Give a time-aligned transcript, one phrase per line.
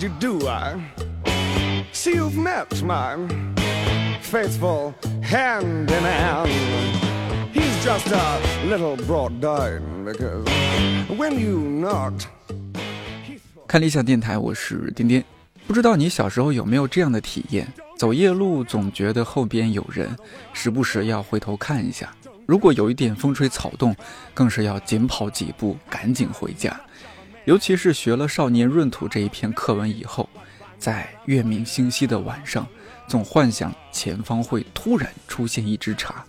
[0.00, 0.46] You do?
[0.46, 0.76] I
[1.92, 3.16] see you've met my
[4.22, 6.48] faithful hand in hand.
[7.52, 10.44] He's just a little brought down because
[11.08, 12.26] when you knocked.
[13.66, 15.22] 看理想电台，我是丁丁。
[15.66, 17.66] 不知道你小时候有没有这样的体验？
[17.96, 20.08] 走夜路总觉得后边有人，
[20.52, 22.08] 时不时要回头看一下。
[22.46, 23.96] 如果有一点风吹草动，
[24.32, 26.80] 更是要紧跑几步，赶紧回家。
[27.48, 30.28] 尤其是学了《少年闰土》这一篇课文以后，
[30.78, 32.68] 在月明星稀的晚上，
[33.06, 36.22] 总幻想前方会突然出现一只茶。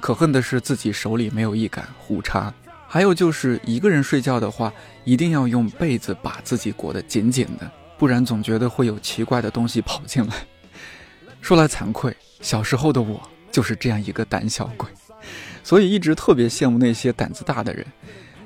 [0.00, 2.50] 可恨的是自己手里没有一杆胡叉。
[2.88, 4.72] 还有就是一个人睡觉的话，
[5.04, 10.34] 一定要用被子把自己裹得紧紧的，不然总觉得会有奇怪的东西跑进来。
[11.42, 13.20] 说来惭愧，小时候的我
[13.52, 14.88] 就是这样一个胆小鬼，
[15.62, 17.86] 所以一直特别羡慕那些胆子大的人。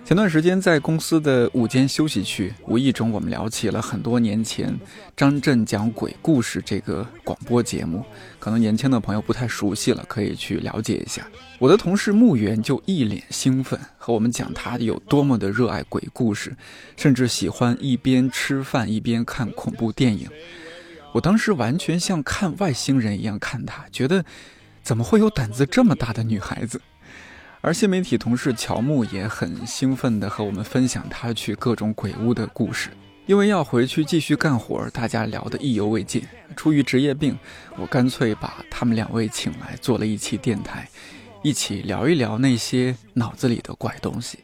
[0.08, 4.74] 前段时间在公司的午间休息区，无意中我们聊起了很多年前
[5.14, 8.02] 张震讲鬼故事这个广播节目，
[8.38, 11.28] 可能年轻的朋友不太熟悉了，可以去了解一下。
[11.58, 16.56] 我的同事木源就一脸兴奋，和我们讲他有多么的热爱鬼故事，
[16.96, 20.26] 甚至喜欢一边吃饭一边看恐怖电影。
[21.12, 24.24] 我当时完全像看外星人一样看他，觉得
[24.82, 26.80] 怎么会有胆子这么大的女孩子？
[27.60, 32.90] 而新媒体同事乔木也很兴奋地和我们分享他去各种鬼屋的故事。
[33.26, 36.22] 因为要回去继续干活，大家聊得意犹未尽。
[36.56, 37.36] 出于职业病，
[37.76, 40.88] 我干脆把他们两位请来做了一期电台，
[41.42, 44.38] 一起聊一聊那些脑子里的怪东西。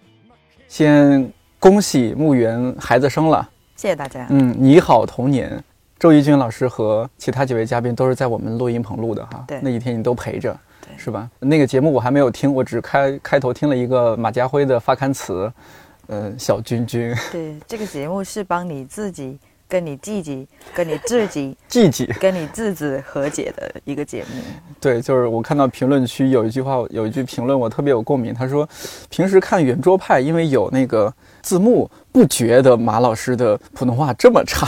[0.66, 4.26] 先恭喜木原孩子生了，谢谢大家。
[4.30, 5.62] 嗯，你好童年。
[5.98, 10.54] 周轶君老师和其他几位嘉宾都是在我们录音棚录的哈，对，那几天你都陪着。
[10.96, 11.28] 是吧？
[11.40, 15.52] 那个节目我还没有听，我只开开头听了一个马家辉的发刊词，
[16.06, 17.14] 呃，小君君。
[17.32, 19.38] 对，这个节目是帮你自己、
[19.68, 24.42] 跟你弟弟、跟你自己、 弟弟、跟你自己和解的一个节目。
[24.80, 28.34] 对，就是我看到评论区有一句话，有一句评论我特别有共鸣。
[28.34, 28.68] 他说，
[29.08, 34.66] 平时看圆桌派，因为有那个字幕，不觉得马老师的普通话这么差，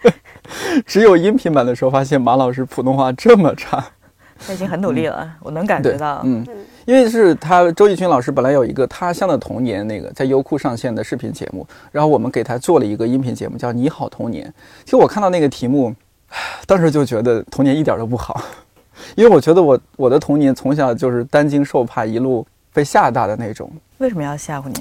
[0.86, 3.84] 只有音频版的时候发现马老师普通话这么差。
[4.44, 6.20] 他已经很努力了，我能感觉到。
[6.24, 6.44] 嗯，
[6.84, 14.46] 因为是他周轶君老师本来有一个《他乡的童年》那个在优酷上线的视频节目，然后我们给他做了一个音频节目，叫《你好童年》。
[14.84, 15.94] 其实我看到那个题目，
[16.66, 18.40] 当时就觉得童年一点都不好，
[19.16, 23.70] 因为我觉得我我的童年从小就是担惊受怕，一路被吓大的那种。
[23.98, 24.74] 为什么要吓唬你？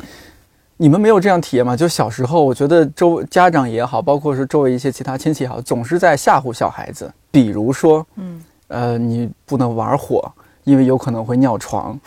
[0.77, 1.77] 你们没有这样体验吗？
[1.77, 8.34] 就小时候，我觉得周家长也好，包括是周围一些其他亲戚也好，总是在吓唬小孩子，比如说，嗯。
[8.67, 10.31] 呃，你不能玩火，
[10.63, 11.99] 因为有可能会尿床。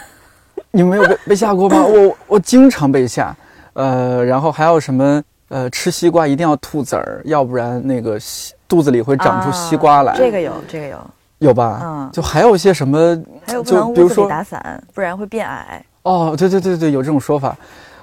[0.70, 1.82] 你没有被被吓过吗？
[1.84, 3.34] 我我经常被吓。
[3.72, 5.22] 呃，然后还有什么？
[5.48, 8.18] 呃，吃西瓜一定要吐籽儿，要不然那个
[8.66, 10.12] 肚子里会长出西瓜来。
[10.16, 10.98] 这个有，这个有，
[11.38, 11.80] 有吧？
[11.84, 12.10] 嗯。
[12.12, 13.16] 就还有一些什么？
[13.46, 15.84] 还有不能屋子里打伞，不然会变矮。
[16.02, 17.56] 哦，对对对对，有这种说法。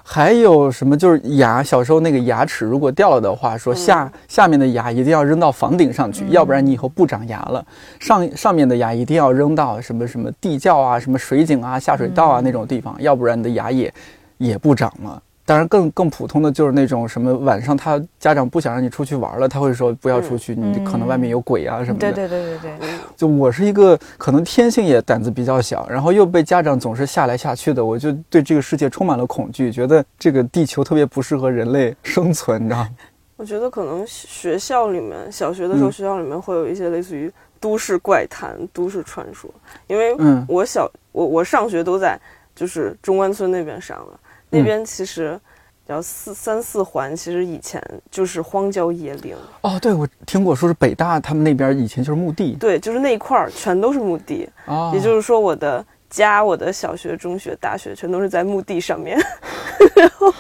[0.06, 0.98] 还有什么？
[0.98, 7.66] 就是牙，小时候那个牙齿如果掉了的话，说下下面的牙一定要扔到房顶上去，要不然你以后不长牙了。
[8.00, 13.94] 上上面的牙一定要扔到什么什么地窖啊、什么水井啊、下水道啊那种地方，要不然你的牙也
[14.38, 15.22] 也不长了。
[15.46, 22.12] 当然，更更普通的就是那种什么晚上他家长不想让你出去玩了，他会说不要出去，你可能外面有鬼啊什么的。
[22.14, 22.90] 对对对对对。
[23.18, 32.90] 就我是一个可能天性也胆子比较小，然后又被家长总是吓来吓去的，我就对这个世界充满了恐惧，觉得这个地球特别不适合人类生存，你知道吗？
[33.36, 37.30] 我觉得可能学校里面，小学的时候学校里面会有一些类似于
[37.60, 39.54] 都市怪谈、都市传说，
[39.88, 40.16] 因为
[40.48, 42.18] 我小我我上学都在
[42.56, 44.20] 就是中关村那边上的。
[44.54, 45.40] 那边其实
[45.88, 49.36] 叫四三四环，其实以前就是荒郊野岭。
[49.62, 52.56] 哦，对，我听过说是北大他们那边以前就是墓地。
[52.60, 54.48] 对，就是那一块儿全都是墓地。
[54.66, 59.20] 哦，也就是说我的家、我的小学、中学、大学全都是在墓地上面。
[59.96, 60.34] 然后，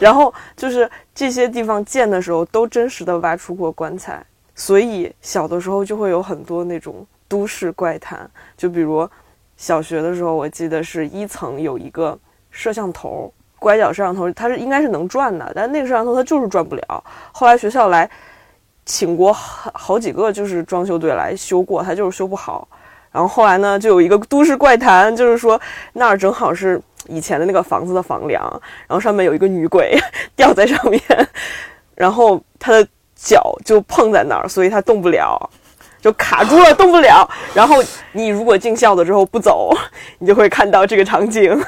[0.00, 4.22] 然后就是这些地方建的时候都真实的挖出过棺材，
[4.54, 8.28] 所以小的时候就会有很多那种都市怪谈。
[8.56, 9.08] 就比如
[9.56, 12.18] 小学的时候，我记得是一层有一个
[12.50, 13.32] 摄像头。
[13.64, 17.04] 拐角摄像头，它是应该是能转的，但那个摄像头它就是转不了。
[17.32, 18.08] 后来学校来
[18.84, 22.68] 请过好好几个，就是装修队来修过，它就是修不好。
[23.10, 25.58] 然后后来呢，就有一个都市怪谈，就是说
[25.94, 28.42] 那儿正好是以前的那个房子的房梁，
[28.86, 29.96] 然后上面有一个女鬼
[30.36, 31.00] 吊在上面，
[31.94, 35.38] 然后她的脚就碰在那儿，所以她动不了，
[36.02, 37.26] 就卡住了，动不了。
[37.54, 37.82] 然后
[38.12, 39.72] 你如果进校的时候不走，
[40.18, 41.58] 你就会看到这个场景。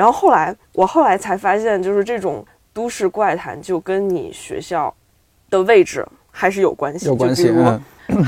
[0.00, 2.42] 然后后来，我后来才发现，就是这种
[2.72, 4.94] 都市怪谈就跟你学校
[5.50, 7.04] 的位置还是有关系。
[7.04, 7.52] 有关系。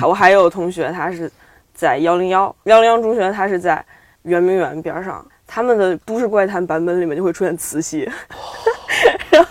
[0.02, 1.32] 我还有同学，他是
[1.72, 3.82] 在幺零幺幺零幺中学，他是在
[4.24, 5.26] 圆明园边上。
[5.46, 8.06] 他们的都市怪谈版本里面就会出现慈禧，
[9.32, 9.50] 然后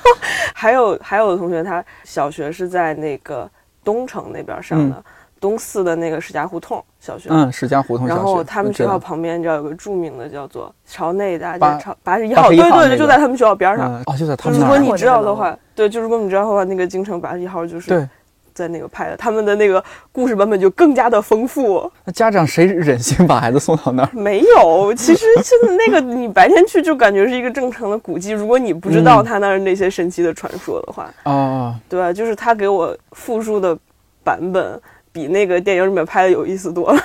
[0.54, 3.50] 还有还有的同学，他小学是在那个
[3.84, 5.04] 东城那边上的，
[5.42, 7.28] 东四的那个史家胡同小学。
[7.30, 8.08] 嗯，史家胡同。
[8.08, 14.02] 然后他们学校旁边，你知道有个著名的叫做朝内大街，朝八十一号，对对对，就在他们学校边上。
[14.06, 14.58] 哦，就在他们。
[14.58, 17.90] 如果你知道的话，对，就如果你知道的话，那个京城八十一号就是。
[17.90, 18.08] 对。
[18.54, 21.90] 在那个拍的，他们的那个故事版本就更加的丰富。
[22.04, 24.10] 那家长谁忍心把孩子送到那儿？
[24.12, 28.32] 没有，其实现在那个你白天去就感觉是一个正常的古迹。
[28.32, 32.12] 如果你不知道他那儿那些神奇的传说的话，哦，对吧？
[32.12, 33.76] 就是他给我复述的
[34.22, 34.80] 版本
[35.12, 37.00] 比那个电影里面拍的有意思多了。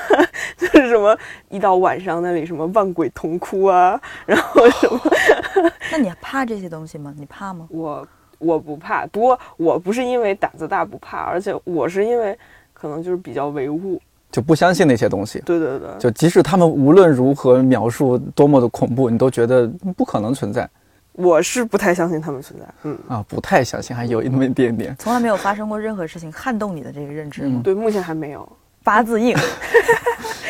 [0.57, 1.17] 就是什么
[1.49, 5.01] 一到晚上那里什么万鬼同哭啊，然后什么？
[5.91, 7.15] 那你怕这些东西吗？
[7.19, 7.67] 你怕吗？
[7.71, 8.07] 我。
[8.39, 12.39] 我不怕，不过我不是因为胆子大不怕，而且我是因为
[12.75, 13.99] 可能就是比较唯物，
[14.31, 15.39] 就不相信那些东西。
[15.47, 19.67] 对对对，就即使他们无论如何描述多么的恐怖，你都觉得
[19.97, 20.69] 不可能存在。
[21.17, 24.95] 我是不太相信他们存在，嗯啊，不太相信，还有那么一点点。
[24.99, 27.61] 从来没有发生过任何事情撼动你的这个认知吗？
[27.65, 28.47] 对，目前还没有。
[28.85, 29.37] 八字硬。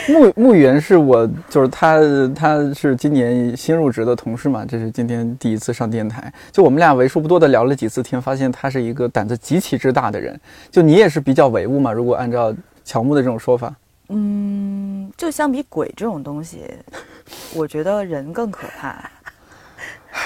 [0.08, 1.98] 木木源是我，就是他，
[2.34, 10.38] 他是今年新入职的同事嘛，这是今天第一次上电台，就我们俩为数不多的聊了几次天，发现他是一个胆子极其之大的人。
[10.70, 11.92] 就你也是比较唯物嘛？
[11.92, 12.54] 如果按照
[12.84, 13.74] 乔木的这种说法，
[14.10, 16.64] 嗯，就相比鬼这种东西，
[17.54, 19.10] 我觉得人更可怕。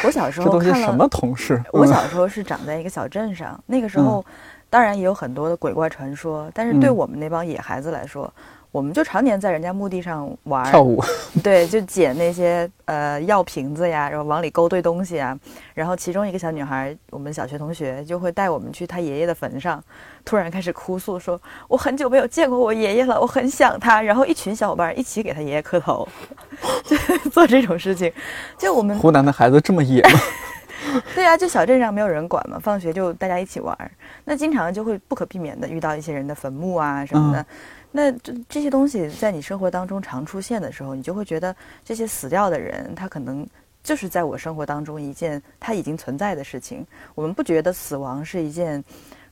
[0.04, 1.62] 我小时候看了什么同事？
[1.72, 4.24] 我小时候是长在一个小镇上，那个时候
[4.68, 8.32] 当然也有很多的鬼怪传说，但是对我们那帮野孩子来说。
[8.72, 11.02] 我们就常年在人家墓地上玩跳舞，
[11.42, 15.36] 对，就捡那些呃药瓶子呀，然后往里勾兑东西啊。
[15.74, 19.82] 然后其中一个小女孩，我们小学同学就会带我们去她爷爷的坟上，
[20.24, 26.06] 突然开始哭诉说：“我很久没有见过我爷爷了，我很想他。”然后一群小伙伴一起给他爷爷磕头，
[26.84, 26.96] 就
[27.30, 28.12] 做这种事情。
[28.56, 30.20] 就我们湖南的孩子这么野吗？
[31.14, 33.90] 对啊，就小镇上没有人管嘛，放学就大家一起玩儿。
[34.24, 37.44] 那经常就会不可避免的遇到一些人的坟墓啊什么的。
[37.92, 41.54] 那这这些东西在你生活当中常出现的时候，你就会觉得
[41.84, 43.46] 这些死掉的人，他可能
[43.82, 46.86] 就是在我生活当中一件他已经存在的事情。
[47.14, 48.82] 我们不觉得死亡是一件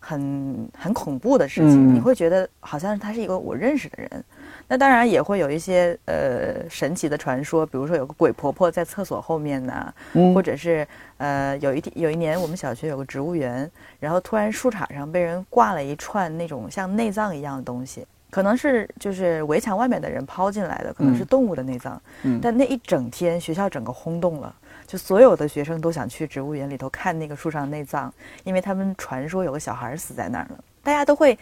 [0.00, 4.24] 很很恐怖的事情，你会觉得好像他是一个我认识的人。
[4.68, 9.92] 那当然也会有一些呃神奇的传说，比如说有个鬼婆婆在厕所后面呢，
[10.34, 10.86] 或者是
[11.16, 13.68] 呃有一天有一年我们小学有个植物园，
[13.98, 18.06] 然后突然树杈上被人挂了一串那种像内脏一样的东西。
[18.30, 21.98] 可能是就是围墙外面的人抛进来的，可能是动物的内脏。
[22.24, 24.54] 嗯，但那一整天学校整个轰动了，
[24.86, 28.12] 就所有的学生都想去植物园里头看那个树上的内脏，
[28.44, 30.62] 因为他们传说有个小孩死在那儿了。
[30.82, 31.38] 大家都会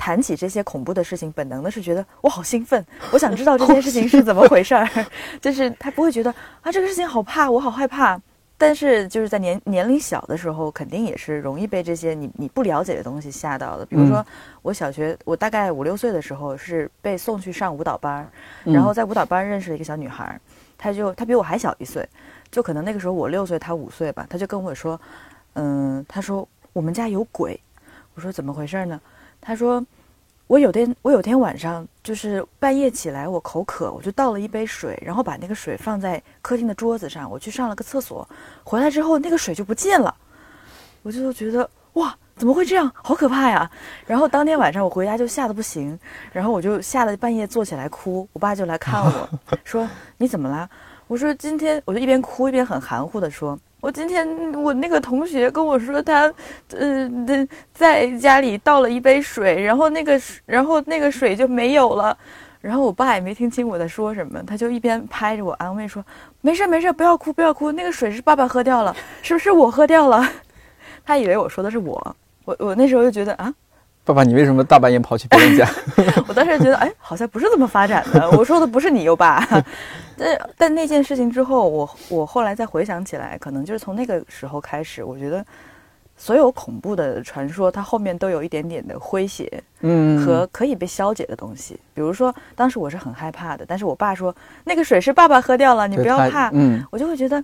[0.00, 2.82] 谈起这些恐怖的事情，本能的是觉得我好兴奋，
[3.12, 4.88] 我想知道这件事情是怎么回事儿。
[5.42, 8.18] 就是他不会觉得啊这个事情好怕，我好害怕。
[8.56, 13.84] 但是就是在年年龄小的时候，肯定也是容易被这些你你不了解的东西吓到的。
[13.84, 14.24] 比如说，
[14.62, 18.26] 我小学我大概五六岁的时候是被送去上舞蹈班，
[18.64, 20.38] 然后在舞蹈班认识了一个小女孩，
[20.76, 22.06] 她就她比我还小一岁，
[22.50, 24.26] 就可能那个时候我六岁，她五岁吧。
[24.28, 25.00] 她就跟我说，
[25.54, 27.58] 嗯，她说我们家有鬼。
[28.14, 29.00] 我说怎么回事呢？
[29.40, 29.84] 她说。
[30.50, 38.28] 我有天，我有天晚上就是半夜起来，我口渴，我就倒了一杯水，然后把那个水放在客厅的桌子上，我去上了个厕所，
[38.64, 40.12] 回来之后那个水就不见了，
[41.02, 43.70] 我就觉得哇，怎么会这样，好可怕呀！
[44.08, 45.96] 然后当天晚上我回家就吓得不行，
[46.32, 49.30] 然后我就吓得半夜坐起来哭，我爸就来看我
[49.62, 50.68] 说你怎么了？
[51.06, 53.56] 我说今天我就一边哭一边很含糊的说。
[53.80, 54.26] 我今天
[54.62, 56.32] 我那个同学跟我说，他，
[56.76, 57.10] 呃，
[57.72, 62.16] 在家里倒了一杯水，然后那个，然后那个水就没有了，
[62.60, 66.04] 然后我爸也没听清我在说什么，他就一边拍着我安慰说，
[66.42, 70.28] 没事没事，不要哭不要哭，那个水是爸爸喝掉了，是不是我喝掉了？
[71.04, 73.52] 他以为我说的是我，我我那时候就觉得啊。
[74.10, 75.68] 爸爸，你为什么大半夜跑去别人家？
[76.26, 78.28] 我当时觉得，哎，好像不是这么发展的。
[78.36, 79.46] 我说的不是你，优爸。
[80.18, 85.44] 但但那件事情之后，我我后来再回想起来，可能就是从那个时候开始，我觉得
[86.16, 91.78] 所有恐怖的传说，它后面都有一点点的诙谐，嗯，和可以被消解的东西。
[91.94, 96.50] 比如说，当时我是很害怕的，但是我爸说那个水是爸爸喝掉了，你不要怕。
[96.52, 97.42] 嗯，我就会觉得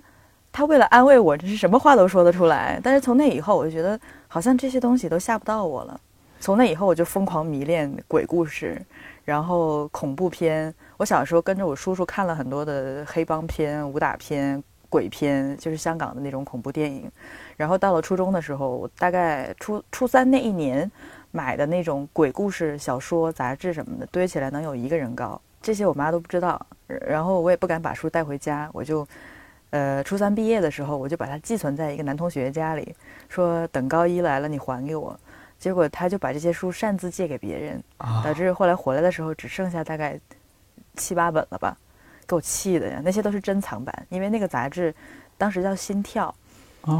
[0.51, 2.79] 他为了安慰我，这是什么话都说得出来。
[2.83, 5.99] 但是从那以后，我就觉得好像这些东西都吓不到我了。
[6.39, 8.81] 从那以后，我就疯狂迷恋鬼故事，
[9.25, 10.73] 然后恐怖片。
[10.97, 17.11] 我小时候跟着我叔叔看了很多的黑帮片、武打片、鬼片，就是香港的那种恐怖电影。
[17.55, 20.89] 然后到了初中的时候，我大概初初三那一年
[21.31, 25.39] 买的那种鬼故事小说、杂志什么的，堆起来能有一个人高。
[25.61, 29.05] 这些我妈都不知道，然后我也不敢把书带回家，我就，
[29.71, 32.95] 呃，初三毕业的时候，我就把它寄存在一个男同学家里，
[33.27, 35.19] 说等高一来了你还给我。
[35.59, 37.83] 结果他就把这些书擅自借给别人，
[38.23, 40.19] 导致后来回来的时候只剩下大概
[40.95, 41.77] 七八本了吧，
[42.27, 43.01] 给我气的呀！
[43.03, 44.93] 那些都是珍藏版，因为那个杂志
[45.37, 46.33] 当时叫《心跳》。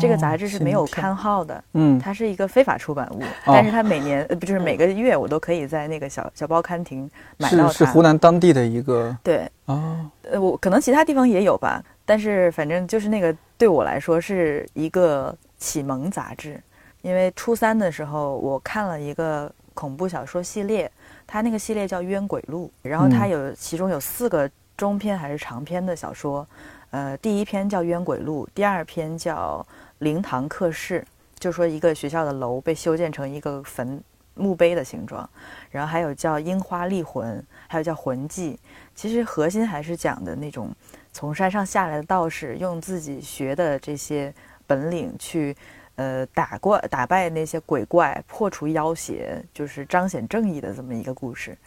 [0.02, 7.72] 这个杂志是没有刊号的，嗯，它是一个非法出版物，但是它每年呃不就是每个月我都可以在那个小小报刊亭买到它。
[7.72, 16.62] 是是湖南当地的一个对哦，呃我可能其他地方也有吧，但是反正就是那个对我来说是一个启蒙杂志，
[17.02, 20.92] 因为初三的时候我看了一个恐怖小说系列，
[21.26, 26.48] 它那个系列叫《冤鬼录》，然后它有其中有四个中篇还是长篇的小说。
[26.90, 29.66] 呃，第一篇叫《冤鬼录》，第二篇叫
[30.00, 31.02] 《灵堂客室》，
[31.38, 34.02] 就说一个学校的楼被修建成一个坟
[34.36, 35.30] 墓碑的形状，
[35.70, 38.54] 然后还有叫《樱花立魂》，还有叫《魂记》。
[38.96, 40.74] 其实核心还是讲的那种
[41.12, 44.34] 从山上下来的道士用自己学的这些
[44.66, 45.56] 本领去，
[45.98, 51.58] 呃，打怪打败那些鬼怪，破除妖邪，就是彰显正义的这么一个故事。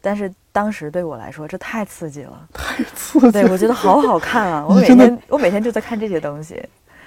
[0.00, 3.32] 但是当时对我来说，这太刺激了，太刺激了！
[3.32, 4.64] 对我觉得好好看啊！
[4.66, 6.58] 我每天我每天就在看这些东西，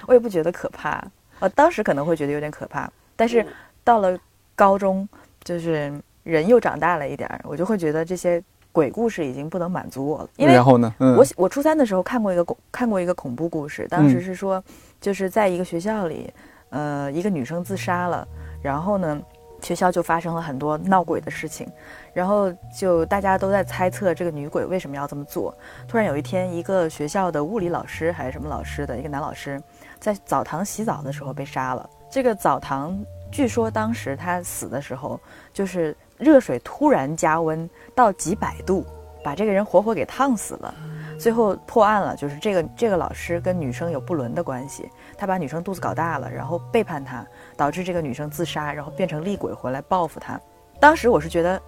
[0.06, 1.04] 我也不觉得可怕。
[1.40, 3.46] 我当时可能会觉得有点可怕，但是
[3.84, 4.20] 到了
[4.54, 5.08] 高中，
[5.44, 5.92] 就是
[6.24, 10.30] 人又长大了一点儿，我就会觉得这些鬼故事已经不能满足我了。
[10.36, 10.94] 因为然后呢？
[11.00, 14.64] 我我初三的时候看过一个恐看过一个恐怖故事，当时是说
[15.02, 16.32] 就是在一个学校里，
[16.74, 18.28] 呃，一个女生自杀了，
[18.62, 19.22] 然后呢？
[19.62, 21.66] 学校就发生了很多闹鬼的事情，
[22.12, 25.58] 然后就大家都在猜测这个女鬼为什么要这么做。
[25.88, 29.58] 突然有一天，一个学校的物理老师还是什么老师的一个男老师，
[30.02, 31.90] 在澡堂洗澡的时候被杀了。
[32.12, 33.02] 这个澡堂
[33.32, 35.18] 据说当时他死的时候，
[35.54, 38.86] 就是热水突然加温到几百度，
[39.24, 40.76] 把这个人活活给烫死了。
[41.18, 50.40] 最后破案了，就是这个这个老师跟女生有不伦的关系，他把女生肚子搞大了，然后背叛她，导致这个女生自杀，然后变成厉鬼回来报复他。
[50.80, 51.62] 当时我是觉得，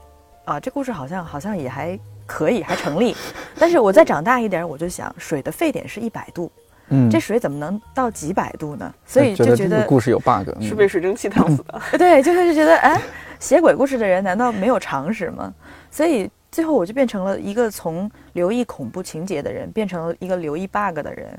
[0.45, 3.15] 啊，这故事好像好像也还可以，还成立。
[3.57, 6.51] 但是我再长大一点，我就想，水的沸点是一百度，
[6.89, 8.93] 嗯，这水怎么能到几百度呢？
[9.05, 11.81] 所以就觉得故事有 bug，是被水蒸气烫死的。
[11.97, 13.01] 对，就是觉得，哎，
[13.39, 15.53] 写鬼故事的人难道没有常识吗？
[15.89, 16.29] 所以。
[16.51, 21.37] 最后我就变成了一个从留意恐怖情节的人，变成了一个留意 bug 的人。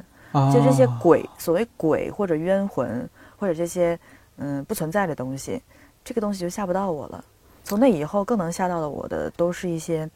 [0.53, 3.99] 就这些鬼，所谓鬼或者冤魂，或者这些
[4.37, 5.63] 嗯不存在的东西，
[6.05, 7.25] 这个东西就吓不到我了。
[7.65, 10.09] 从那以后，更能吓到了我的都是一些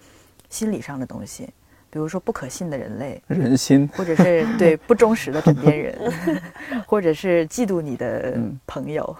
[0.48, 1.48] 心理上的东西，
[1.90, 6.12] 比如说不可信的人类、 人心，或者是对不忠实的枕边人，
[6.86, 9.16] 或者是嫉妒你的朋友，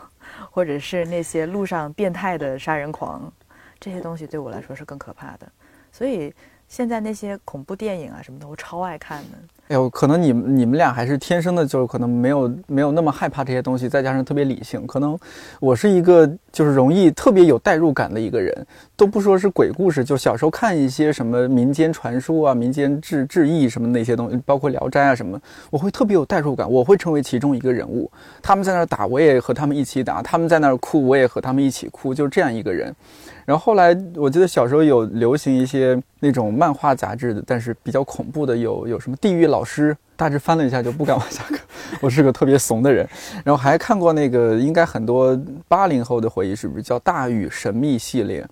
[0.51, 3.33] 或者是那些路上变态的杀人狂，
[3.81, 5.51] 这些东西对我来说是更可怕的。
[5.91, 6.33] 所以
[6.71, 9.39] 现在那些恐怖电影啊什么的，我超爱看的。
[9.67, 14.87] 哎呦，可能你们你们俩还是天生的，就是可能没有没有那么害怕这些东西，再加上特别理性。
[14.87, 15.19] 可能
[15.59, 28.09] 我是一个就是容易特别有代入感的一个人，都不说是鬼故事，就小时候看一些什么民间传说啊、民间志志异什么那些东西，包括《聊斋》啊什么，我会特别有代入感，我会成为其中一个人物。
[28.41, 32.95] 他们在那儿打，我也和他们一起打；他们在那儿哭，我也和他们一起哭，就是这样一个人。
[33.45, 41.59] 然后后来，我记得小时候有流行一些那种漫画杂志的，但是比较恐怖的，有有什么地狱老师，大致翻了一下就不敢往下看。
[42.01, 43.09] 我是个特别怂的人。
[43.45, 48.47] 然后还看过那个，应该很多八零后的回忆，是不是叫《大禹神秘系列》？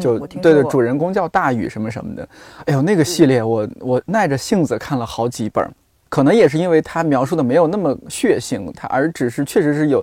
[0.00, 2.26] 就对对，主人公叫大禹什么什么的。
[2.66, 5.68] 哎呦，那个系列我我耐着性子看了好几本，
[6.08, 10.02] 可能也是因为他描述的没有那么血腥，他而只是确实是有。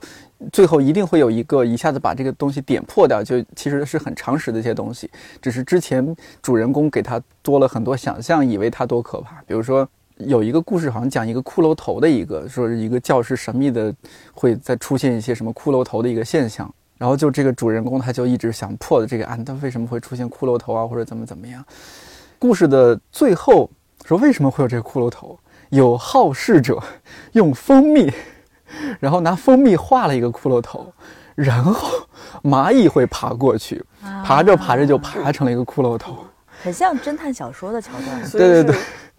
[0.51, 5.09] 最后一定会有一个一下子把这个东西点破掉，就其实是很常识的一些东西，
[5.41, 9.41] 只是之前主人公给他多了很多想象，以为他多可怕。
[9.47, 13.93] 比如说有一个故事，好像讲一个骷髅头的一个，说是一个教室神秘的
[14.33, 21.65] 会再出现一些什么骷髅头的一个现象，然后就这个主人公他就一直想破的这个案，他为什么会出现骷髅头啊，或者怎么怎么样？
[22.37, 23.67] 故事的最后
[24.05, 25.37] 说为什么会有这个骷髅头？
[25.69, 26.81] 有好事者
[27.33, 28.11] 用蜂蜜。
[28.99, 30.91] 然后拿蜂蜜画了一个骷髅头，
[31.35, 31.89] 然后
[32.43, 33.83] 蚂蚁会爬过去，
[34.23, 36.17] 爬着爬着就爬成了一个骷髅头，
[36.63, 38.31] 很像侦探小说的桥段。
[38.31, 38.75] 对对对。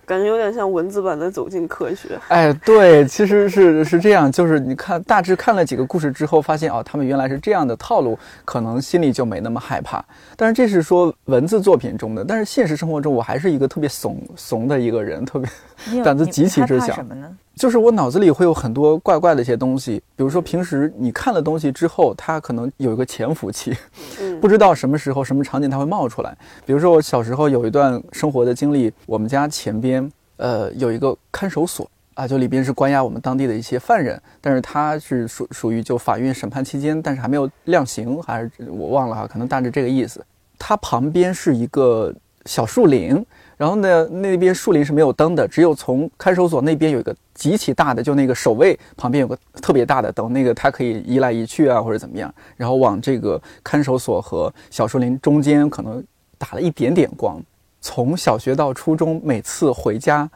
[0.07, 2.09] 感觉有点像文字版的《走进科学》。
[2.29, 10.03] 哎，对，其实是是这样，就是你看大致看了几个故事之后，发现哦，他们原来是这样的套路，可能心里就没那么害怕。
[10.35, 16.95] 但是这是说文字作品中的，但是现实生活中，我还是一个特别怂怂的一个人，特别胆子极其之小。
[16.95, 17.31] 什么呢？
[17.59, 23.77] 就是我脑子里会有很多怪怪的一些东西，比如说平时你看了东西之后，它可能有一个潜伏期，
[24.41, 26.35] 不知道什么时候、什么场景它会冒出来。
[26.65, 40.25] 比如说我小时候有一段生活的经历，我们家前边呃有一个看守所啊，就里边是关押我们当地的一些犯人，但是他是属属于就法院审判期间，但是还没有量刑，还是我忘了哈，可能大致这个意思。
[40.59, 42.15] 它旁边是一个
[42.47, 43.25] 小树林。
[43.59, 52.33] 然后呢，那边树林是没有灯的，只有从看守所那边有一个极其大的，就那个守卫旁边有个特别大的灯，那个它可以移来移去啊，或者怎么样。
[52.57, 56.03] 然后往这个看守所和小树林中间可能
[56.39, 57.43] 打了一点点光。
[57.81, 60.31] 从小学到初中，每次回家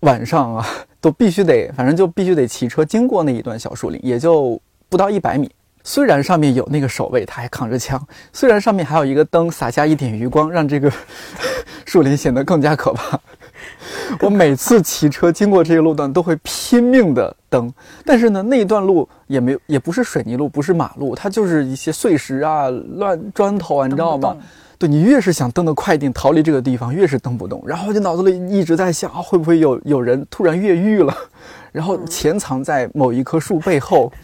[0.00, 0.66] 晚上啊，
[1.00, 5.48] 都必须得，反正就必须得骑车经过那一段小树林，也就不到一百米。
[5.86, 7.98] 虽然上面有那个守卫，他还扛着枪；
[8.32, 10.90] 虽然上面还有一个灯洒下一点余光，让这个
[11.84, 13.20] 树林显得更加可怕。
[14.20, 17.72] 我每次骑车经过这个路段，都会拼命的蹬。
[18.04, 24.34] 但是呢，那一段路也没也不是水泥路，不是马路，它就是一些碎石啊、乱砖头啊，你知道吗？
[24.78, 27.62] 对你越是想蹬得快一点逃离这个地方，越是蹬不动。
[27.66, 31.14] 然后就脑子里一直在想，会不会有有人突然越狱了，
[31.72, 34.10] 然后潜藏在某一棵树背后。
[34.10, 34.18] 在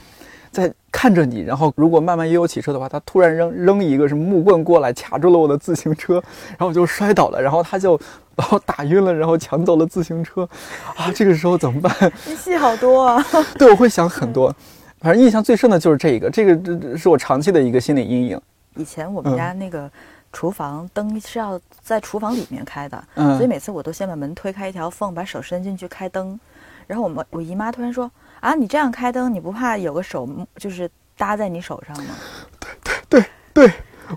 [0.93, 6.15] 看着你，然后如果慢慢悠悠骑车的话，他突然扔扔一个什么木棍过来，卡住了我的自行车，
[6.49, 7.97] 然后我就摔倒了，然后他就
[8.35, 10.43] 把我打晕了，然后抢走了自行车，
[10.97, 12.13] 啊，这个时候怎么办？
[12.37, 13.07] 戏好多。
[13.07, 13.25] 啊！
[13.57, 14.55] 对，我会想很多，
[15.01, 18.41] 反正印象最深的就是这一个，这个这是我长期的一个心理阴影。
[18.77, 19.89] 以前我们家那个
[20.33, 26.39] 厨房灯是要在厨房里面开的，所以每次我都先把门推开一条缝，把手伸进去开灯，
[26.87, 28.11] 然后我们我姨妈突然说。
[28.41, 32.15] 啊，你这样开灯，你不怕有个手就是搭在你手上吗？
[32.59, 33.73] 对对对对，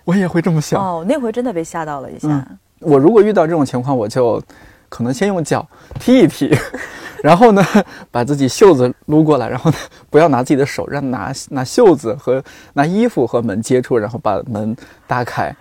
[0.06, 0.82] 我也会这么想。
[0.82, 2.46] 哦，那回真的被吓到了一下。
[2.80, 4.42] 我如果遇到这种情况，我就
[4.89, 5.68] 可能先用脚
[6.00, 6.56] 踢一踢，
[7.24, 7.65] 然后呢，
[8.12, 9.77] 把自己袖子撸过来，然后呢，
[10.10, 14.75] 不要拿自己的手，让拿拿袖子和拿衣服和门接触，然后把门
[15.07, 15.55] 打开，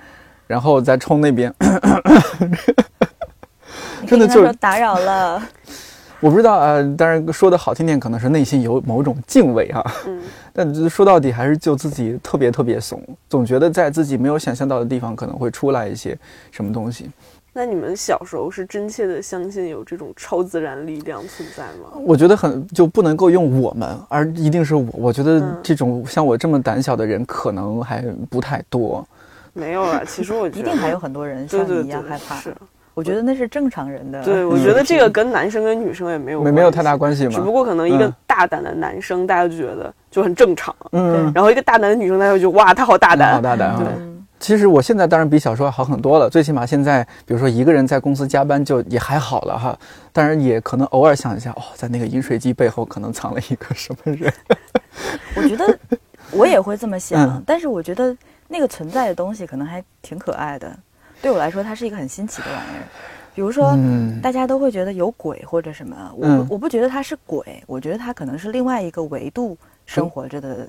[0.47, 1.53] 然后再冲那边。
[4.07, 5.43] 真的就打扰了。
[6.23, 9.85] 我不知道啊，当然说的好听点，可能是内心有某种敬畏哈。
[10.07, 10.23] 嗯，
[10.55, 16.17] 但说到底还是就自己特别特别怂，总觉得在自己没有想象到的地方可能会出来一些
[16.53, 17.11] 什么东西。
[17.53, 21.99] 那你们小时候是真切的相信有这种超自然力量存在吗？
[22.07, 24.87] 我觉得很就不能够用我们，而一定是我。
[24.93, 29.05] 我觉得这种像我这么胆小的人可能还不太多。
[29.55, 32.37] 没有啊，其实我觉得一定还有很多人像你一样害怕。
[32.37, 32.55] 是。
[32.95, 34.23] 我觉得那是正常人的。
[34.23, 37.31] 对，我觉得这个跟男生跟女生也没有没没有太大关系嘛。
[37.31, 40.75] 只不过可能一个大胆的男生，大家就觉得就很正常。
[40.93, 41.33] 嗯。
[41.35, 43.77] 然后一个大胆的女生，大家就哇，他好大胆，好大胆。
[43.79, 43.87] 对。
[44.39, 49.79] 其实我现在当然比小时候好很多了，最起码现在，比如说一个人在公司加班就也还好了哈。
[50.13, 54.33] 当然也可能偶尔想一下，哦，在那个饮水机背后可能藏了一个什么人。
[55.37, 55.79] 我觉得
[56.33, 58.15] 我也会这么想，但是我觉得
[58.49, 60.77] 那个存在的东西可能还挺可爱的。
[61.23, 62.83] 对我来说，它是一个很新奇的玩意儿。
[63.35, 63.75] 比如说，
[64.23, 69.57] 大家都会觉得有鬼或者什么，我我不觉得它是鬼，我觉得它可能是另外一个维度
[69.87, 70.69] 生活着的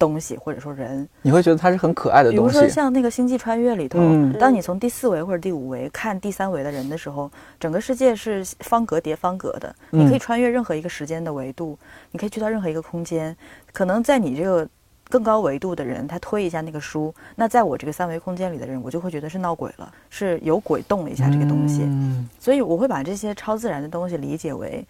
[0.00, 1.08] 东西，或者说人。
[1.22, 2.52] 你会觉得它是很可爱的东西。
[2.52, 4.00] 比如说像那个《星际穿越》里头，
[4.40, 11.78] 当你从第四维或者第五维看第三维的人的时候，整个世界是方格叠方格的，你可以穿越任何一个时间的维度，
[12.10, 13.36] 你可以去到任何一个空间，
[13.72, 14.68] 可能在你这个。
[15.12, 21.82] 更高维度的人，他推一下那个书，那在我这个三维空间里的人，我就会觉得是闹鬼了，是有鬼动了一下这个东西。
[21.82, 24.82] 嗯所以我会把这些超自然的东西理解为，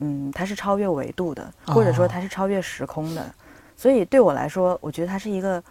[0.00, 3.24] 嗯，它是超越维度的，或者说它是超越时空的。
[3.74, 5.62] 所以对我来说，我觉得它是一个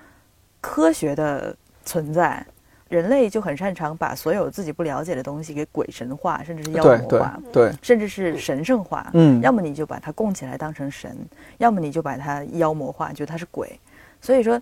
[0.59, 2.43] 科学的存在。
[2.89, 9.07] 人类就很擅长把所有自己不了解的东西给鬼神化，甚至是妖魔化，对，甚至是神圣化。
[9.13, 11.15] 嗯，要么你就把它供起来当成神，
[11.59, 13.79] 要么你就把它妖魔化，觉得它是鬼。
[14.21, 14.61] 所以说，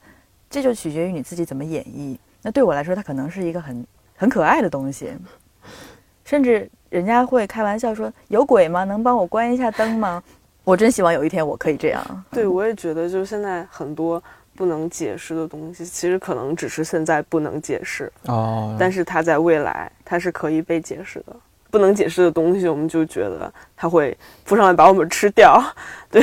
[0.50, 2.18] 这就取决于你自己怎么演绎。
[2.42, 5.12] 那对我来说，它可能是一个很很可爱的东西，
[6.24, 8.84] 甚至人家会开玩笑说：“有鬼吗？
[8.84, 10.22] 能帮我关一下灯吗？”
[10.64, 12.24] 我真希望有一天我可以这样。
[12.32, 14.22] 对，我也觉得，就是现在很多
[14.56, 21.36] 不能解释的东西，其实可能只是现在不能解释哦，但是它在未来，它是可以被解释的。
[21.70, 25.62] 不能解释的东西，我们就觉得它会扑上来把我们吃掉，
[26.10, 26.22] 对，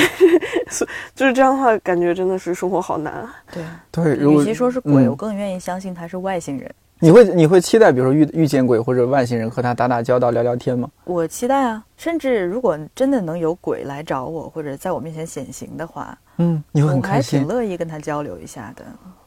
[1.14, 3.28] 就是这样的话，感觉真的是生活好难。
[3.52, 6.70] 对对，与其说是鬼，我更愿意相信他是外星人。
[7.00, 10.88] 你会你会期待，比如说遇遇见鬼或者外星人和他打打交道、聊聊天吗？
[11.04, 18.84] 我期待啊，甚至如果真的能有鬼来找我，或者在我面前显形的话，嗯，你会很开心，挺乐意跟他交流一下的。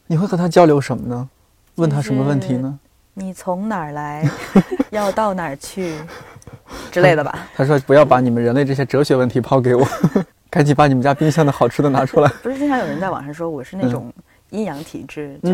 [0.08, 1.30] 你会和他交流什么呢？
[1.76, 2.80] 问他什么问题呢？
[3.20, 4.24] 你从哪儿来？
[4.92, 5.98] 要到哪儿去？
[6.92, 7.48] 之类的吧。
[7.56, 9.84] 他说不要把你们人类这些哲学问题抛给我，
[10.52, 12.30] 赶紧把你们家冰箱的好吃的拿出来。
[12.44, 14.14] 不是经常有人在网上说我是那种
[14.52, 15.52] 阴阳体质，就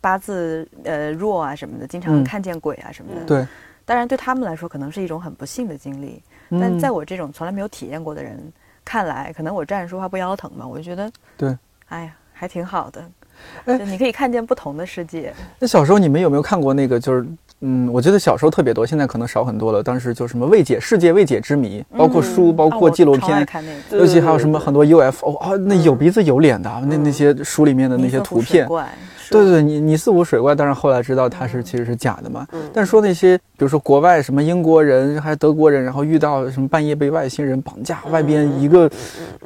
[0.00, 3.26] 八字呃弱啊什么的，经常看见鬼啊什么的。
[3.26, 3.44] 对，
[3.84, 8.38] 当然对他们来说可能是一种很不幸的经历，但在我这种从来没有体验过的人
[8.84, 11.56] 看来，可能我站着说话不腰疼吧，我就觉得对，
[11.88, 13.04] 哎呀，还挺好的。
[13.66, 15.32] 哎，你可以看见不同的世界。
[15.58, 16.98] 那小时候你们有没有看过那个？
[16.98, 17.26] 就是，
[17.60, 19.82] 嗯，我觉得小时候特别多，现在可能少很多了。
[19.82, 23.46] 当时就什么未解世界未解之谜，包括书，包括纪录片，
[23.92, 28.66] 尤其还有什么很多 UFO 啊，那有鼻子有脸的，那那些书里面的那些图片。
[29.32, 32.46] 对对对，你你四五水怪，但是后来知道它是其实是假的嘛。
[32.52, 38.90] 嗯但说那些，比如说国外什么英国人还是德国人，然后遇到什么半夜被外星人绑架，外边一个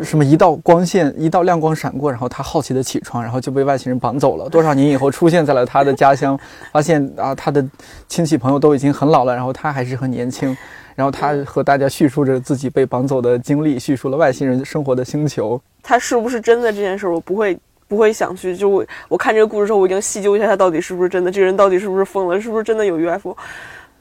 [0.02, 4.48] 什么一道光线，一道亮光闪过，然后他好奇的起床，然后就被外星人绑走了。
[4.48, 6.38] 多少年以后出现在了他的家乡，
[6.72, 7.64] 发现啊他的
[8.08, 10.56] 亲戚朋友都已经很老了，然后他还是很年轻，
[10.94, 15.60] 然后他和大家叙述着自己被绑走的经历，叙述了外星人生活的星球。
[15.82, 17.58] 他是不是真的这件事，我不会。
[17.88, 23.36] 不会想去，就我我看这个故事之后，我已经细究一下他到底是不是真的，这个人到底是不是疯了，是不是真的有 UFO？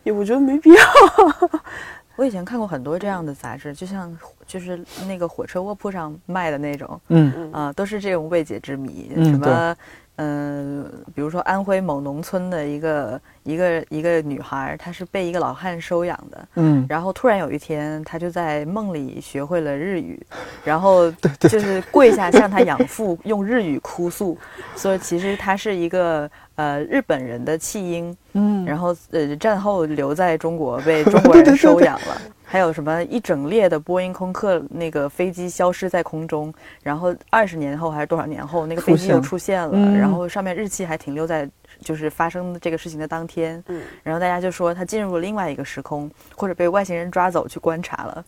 [0.04, 0.78] 也我觉得没必要。
[2.15, 4.17] 我以前看过很多这样的杂志，就像
[4.48, 9.76] 就是那个火车卧铺上卖的那种，嗯啊，都是这种未解之谜，什么。
[10.17, 20.19] 嗯，比如说安徽某农村的一个一个一个女孩，她是被一个老汉收养的，嗯，然后突然有一天，她就在梦里学会了日语，
[20.63, 24.38] 然后就是跪下向她养父 用日语哭诉，
[24.75, 32.21] 说其实她是一个呃日本人的弃婴，嗯，然后呃战后留在中国被 中国人收养了。
[32.56, 41.50] 还有什么一整列的波音空客那个飞机消失在空中，然后二十年后还是多少年后，那个飞机又出现了，然后上面日期还停留在
[41.82, 48.24] 就是发生这个事情的当天，嗯，然后大家就说他进入了另外一个时空，或者被外星人抓走去观察了，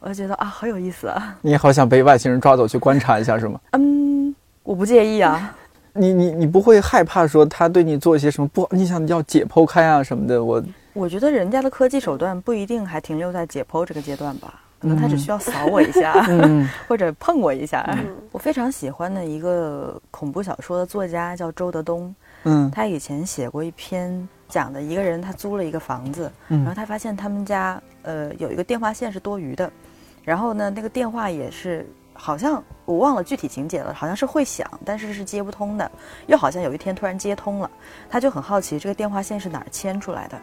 [0.00, 1.34] 我就觉得啊，好有意思啊！
[1.40, 3.58] 你好想被外星人抓走去观察一下是吗？
[3.72, 5.56] 嗯，我不介意啊。
[5.94, 8.68] 你你你不会害怕说他对你做一些什么不？
[8.70, 10.44] 你想要解剖开啊什么的？
[10.44, 10.62] 我。
[10.92, 16.12] 我觉得人家的科技手段不一定还停留在解剖这个阶段吧，可能他只需要扫我一下
[16.86, 17.96] 或者碰我一下。
[18.30, 29.70] 我非常喜欢的一个恐怖小说的作家叫周德东，嗯，他以前写过一篇讲的一个人他租了一个房子，然后他发现他们家呃有一个电话线是多余的，
[30.24, 31.86] 然后呢那个电话也是。
[32.14, 35.90] 好像我忘了具体情节了，好像是会响，但是是接不通的。
[36.26, 37.68] 又好像有一天突然接通了，
[38.08, 40.38] 他就很好奇这个电话线是哪儿牵出来的，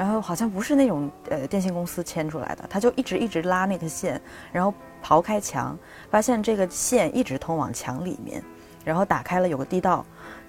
[0.00, 4.18] 然后好像不是那种呃电信公司牵出来的，他就一直一直拉那个线，
[4.50, 4.72] 然后
[5.04, 5.78] 刨开墙，
[6.10, 8.42] 发现这个线一直通往墙里面，
[8.82, 10.02] 然后打开了有个地道，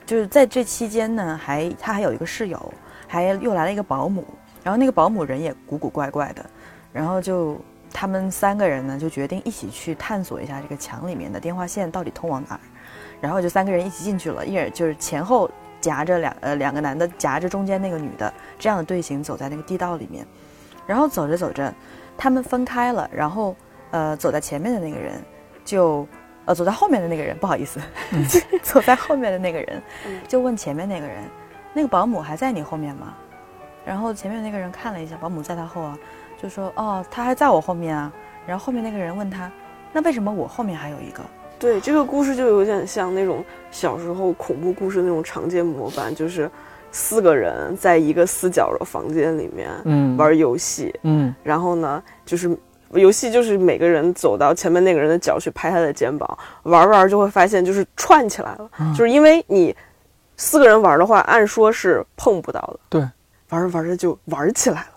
[0.06, 2.74] 就是在这期间呢，还他还有一个室友，
[3.10, 4.26] 还又来了一个保姆，
[4.64, 6.46] 然后那个保姆人也古古怪怪的，
[6.94, 7.60] 然后就。
[7.94, 12.62] 他们三个人呢，就决定一起去探索一下这个墙里面的电话线到底通往哪儿。
[13.20, 20.26] 然后就三个人一起进去了，一人就是前后夹着两呃两个男的夹着中间那个女的，这样的队形走在那个地道里面。
[20.88, 21.74] 然后走着走着，
[22.18, 23.10] 他们分开了。
[23.14, 23.56] 然后
[23.90, 25.14] 呃走在前面的那个人
[25.66, 26.08] 就
[26.46, 27.80] 呃走在后面的那个人不好意思，
[28.64, 29.82] 走在后面的那个人
[30.28, 31.24] 就问前面那个人
[31.74, 33.14] ：“那个保姆还在你后面吗？”
[33.84, 35.98] 然后前面那个人看了一下，保姆在他后啊。
[36.42, 38.12] 就说哦，他还在我后面啊。
[38.48, 39.52] 然后后面那个人问他，
[39.94, 41.24] 那为什么我后面还有一个？
[41.62, 46.50] 对，这个故事就有点像那种小时候恐怖故事那种常见模板，就是
[46.92, 52.58] 四个人在一个四角的房间里面，嗯，玩游戏，嗯，然后呢，就是
[52.94, 59.76] 游戏就是每个人走到前面那个人的脚去拍他的肩膀，玩玩就会发现就是串起来了，就是因为你
[60.36, 63.02] 四个人玩的话，按说是碰不到的，对，
[63.50, 64.88] 玩着玩着就玩起来了。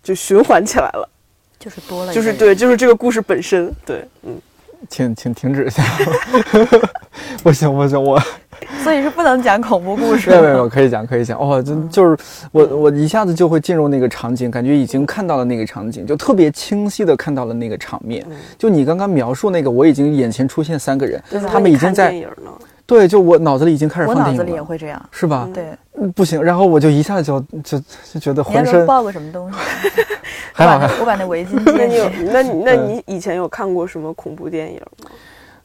[0.00, 1.06] 就循环起来了，
[1.58, 4.40] 就是多了，就是对，就是这个故事本身，对，嗯，
[4.88, 5.82] 请请停止一下，
[7.42, 8.20] 不行不行，我，
[8.82, 12.16] 所以是不能讲恐怖故事，没有没有，可以讲可以讲，哦，就就是
[12.52, 18.24] 我我一下子就会进入那个场景，感觉已经看到了那个场景，就特别清晰的看到了那个场面，
[18.56, 22.14] 就你刚刚描述那个，我已经眼前出现三个人，他们已经在。
[22.88, 24.32] 对，就我脑子里已经开始放电影了。
[24.32, 25.46] 我脑子里也会这样，是吧？
[25.52, 25.76] 对，
[26.16, 27.78] 不行，然后我就一下就就
[28.14, 28.86] 就觉得浑身。
[28.86, 29.58] 抱个什么东西？
[30.54, 32.08] 还好，我把那围巾 那你有？
[32.32, 35.10] 那那你以前有看过什么恐怖电影吗？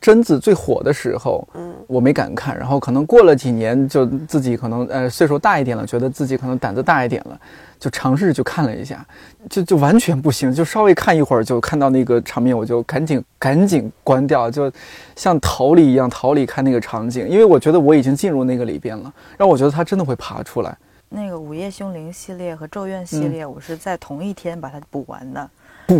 [0.03, 2.59] 贞子最火的时候，嗯，我没敢看。
[2.59, 7.39] 然后可能过了几年，就自己可能呃岁数大一点了，觉得自己可能胆子大一点了，
[7.79, 9.05] 就尝试就看了一下，
[9.49, 14.69] 就就完全不行，就稍微看一会儿就看到那个场面，我就赶紧赶紧关掉，就
[15.15, 20.77] 像逃离一样逃离开那个场景，因为我觉得我已经进入那个里边了，让我觉得它真的会爬出来。
[21.07, 25.49] 那个《午夜凶铃》系列和《咒怨》系列，我是在同一天把它补完的。
[25.87, 25.99] 不，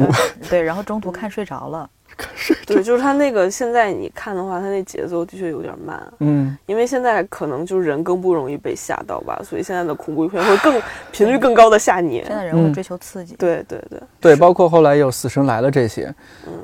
[0.50, 1.90] 对，然后中途看睡着了。
[2.68, 6.00] 对，就是他那个现在你看的话，他那节奏的确有点慢。
[6.20, 10.80] 嗯，因为现在可能就是人更不容易被吓到吧，所以现在的恐怖片会更
[11.12, 12.22] 频率更高的吓你。
[12.28, 13.36] 现在人会追求刺激。
[13.36, 16.14] 对对对对，包括后来有《死神来了》这些，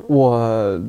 [0.05, 0.79] 我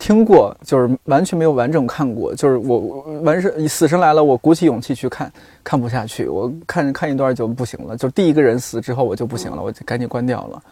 [0.00, 2.34] 听过，就是完全没有完整看过。
[2.34, 2.78] 就是我
[3.22, 6.26] 完事《死神来了》，我鼓起勇气去看，看不下去。
[6.26, 10.62] 我看看一段就不行了，就第一个人死之后我就不行了，我就赶紧关掉了。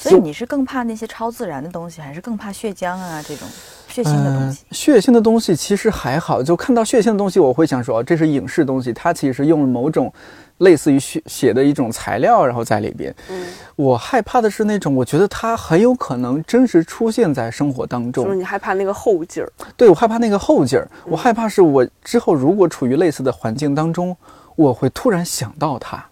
[0.00, 3.46] 所以你是更怕那些超自然的东西，还是更怕血浆啊这种
[3.88, 4.64] 血腥的东西？
[4.70, 10.10] 血腥的东西其实还好，就看到血腥的东西，我会想说，这是影视东西，它其实用了某种
[10.58, 13.14] 类似于血血的一种材料，然后在里边。
[13.28, 18.24] 嗯，我害怕的是那种，我觉得它很有可能真实出现在生活当中。
[18.24, 19.52] 就是你害怕那个后劲儿？
[19.76, 20.88] 对，我害怕那个后劲儿。
[21.04, 24.16] 我害怕是我之后如果处于类似的环境当中，
[24.56, 26.02] 我会突然想到它。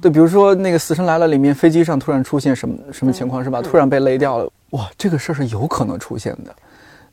[0.00, 3.62] 对，比如说那个《死神来了》里面，飞机上突然出现什么什么情况是吧？
[3.62, 6.54] 突然被勒掉了，哇，这个事儿是有可能出现的。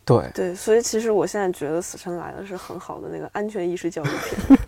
[0.04, 4.60] 对对，所以其实我现在觉得《死神来了》是很好的那个安全意识教育片，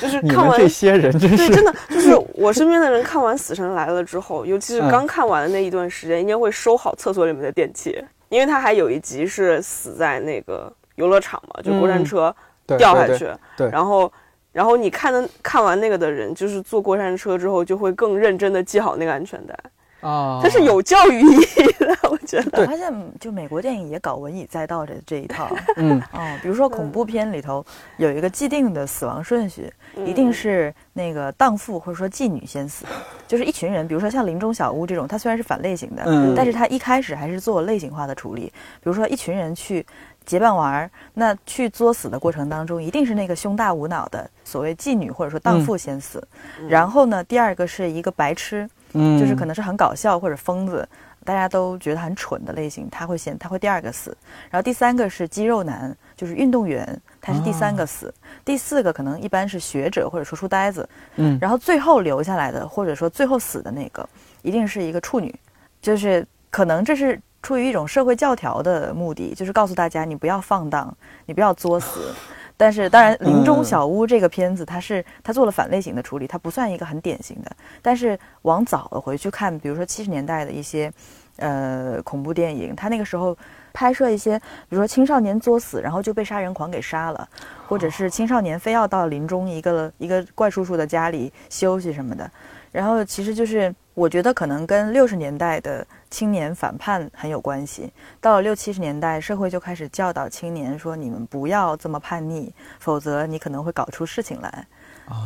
[0.00, 12.34] 就是看完这些人真是对，真的就是我身边的人看完《死神来了》之后，尤其是刚看完的那一段时间，应该会收好厕所里面的电器，因为他还有一集是死在那个游乐场嘛，就过山车
[12.66, 14.12] 掉下去，对，然后。
[14.58, 19.54] 然后你看的看完那个的人，就是坐过山车之后就会更认真的系好那个安全带。
[20.00, 22.62] 啊，它是有教育意义的，我觉得。
[22.62, 26.02] 我发现就美国电影也搞文以载道的这一套，嗯。
[26.12, 27.64] 哦，比如说恐怖片里头
[27.98, 29.72] 有一个既定的死亡顺序，
[30.04, 32.84] 一定是那个荡妇或者说妓女先死，
[33.28, 36.02] 就是一群人，比如说像林中小屋这种，它虽然是反类型的，
[36.36, 39.86] 但是它一开始还是做类型化的处理，比如说一群人去。
[40.28, 46.22] 结伴玩儿，那去作死的过程当中，一定是那个胸大无脑的所谓妓女或者说荡妇先死。
[46.68, 50.86] 然后呢，第二个是一个白痴，嗯，就是可能是很搞笑或者疯子，
[51.24, 54.14] 大家都觉得很蠢的类型，他会先他会第二个死。
[54.50, 58.12] 然后第三个是肌肉男，就是运动员，他是第三个死。
[58.44, 60.86] 第四个可能一般是学者或者说书呆子，
[61.16, 61.38] 嗯。
[61.40, 64.06] 然后最后留下来的或者说最后死的那个，
[64.42, 65.34] 一定是一个处女，
[65.80, 67.18] 就是可能这是。
[67.42, 70.94] 出于一种社会教条的目的，就是告诉大家你不要放荡，
[71.26, 72.12] 你不要作死。
[72.60, 77.52] 但是，当然，《林中小屋》这个片子，它是它做了反类型的处理，它不算一个很典型的。
[77.80, 80.92] 但是往早的回去看，比如说七十年代的一些
[81.36, 83.38] 呃恐怖电影，它那个时候
[83.72, 84.36] 拍摄一些，
[84.68, 87.28] 比如说青少年作死，然后就被杀人狂给杀了，
[87.68, 92.28] 或者是青少年非要到林中一个一个怪叔叔的家里休息什么的。
[92.72, 95.86] 然后，其实就是我觉得可能跟六十年代的。
[96.10, 97.92] 青年反叛很有关系。
[98.20, 104.66] 到了六七十年代，社会就开始教导青年说：“你们不要这么叛逆，否则你可能会搞出事情来。”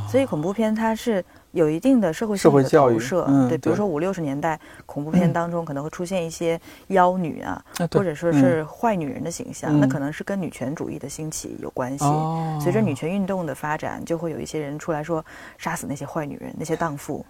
[0.09, 3.25] 所以恐怖片它是有一定的社会性的投射。
[3.49, 12.05] 对，比如说五六十年代恐怖片当中可能会出现一些妖女啊，或者说是坏女人的形象，那可能是跟女权主义的兴起有关系。
[12.61, 15.25] 随着女权运动的发展，就会有一些人出来说
[15.59, 17.25] ：“杀死那些坏女人，那些荡妇。”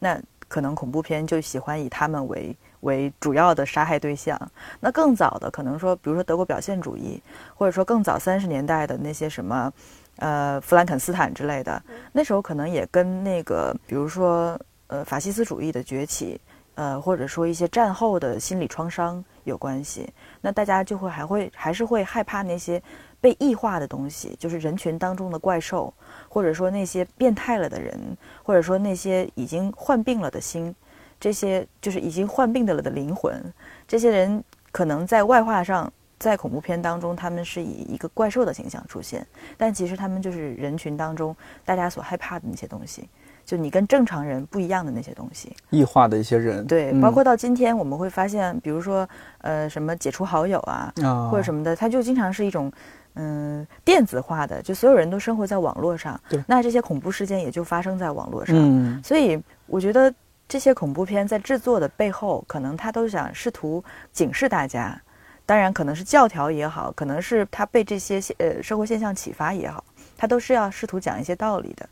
[0.00, 2.56] 那可能恐怖片就喜欢以他们为。
[2.82, 4.38] 为主要的杀害对象，
[4.78, 7.20] 那更早的可能说，比如说德国表现主义，
[7.54, 9.72] 或者说更早三十年代的那些什么，
[10.16, 16.40] 呃，弗兰肯斯坦之类的，那时候可能也跟那个，比如说呃，法西斯主义的崛起，
[16.74, 20.12] 呃，或者说一些战后的心理创伤有关系。
[20.40, 22.82] 那大家就会还会还是会害怕那些
[23.20, 25.94] 被异化的东西，就是人群当中的怪兽，
[26.28, 27.96] 或者说那些变态了的人，
[28.42, 30.74] 或者说那些已经患病了的心。
[31.22, 33.40] 这些就是已经患病的了的灵魂，
[33.86, 39.24] 这些人可能在外化上，在恐怖片当中，他们是以一个怪兽的形象出现，
[39.56, 43.08] 但其实他们就是人群当中大家所害怕的那些东西，
[43.44, 46.66] 就你跟正常人不一样的那些东西，异化的一些人。
[46.66, 49.08] 对，包括到今天我们会发现，比如说
[49.42, 50.92] 呃什么解除好友啊，
[51.30, 52.68] 或者什么的，他就经常是一种
[53.14, 58.56] 嗯电子化的，就所有人都生活在网络上，对，那这些恐怖事件也就发生在网络上。
[58.58, 60.12] 嗯，所以我觉得。
[60.52, 65.00] 这些恐怖片在制作的背后，可能他都想试图警示大家，
[65.46, 69.82] 当然可能是教条也好，可能是他被这些呃社会现象启发也好，
[70.14, 71.88] 他都是要试图讲一些道理的。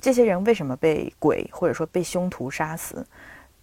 [0.00, 3.06] 这些人为什么被鬼或者说被凶徒杀死，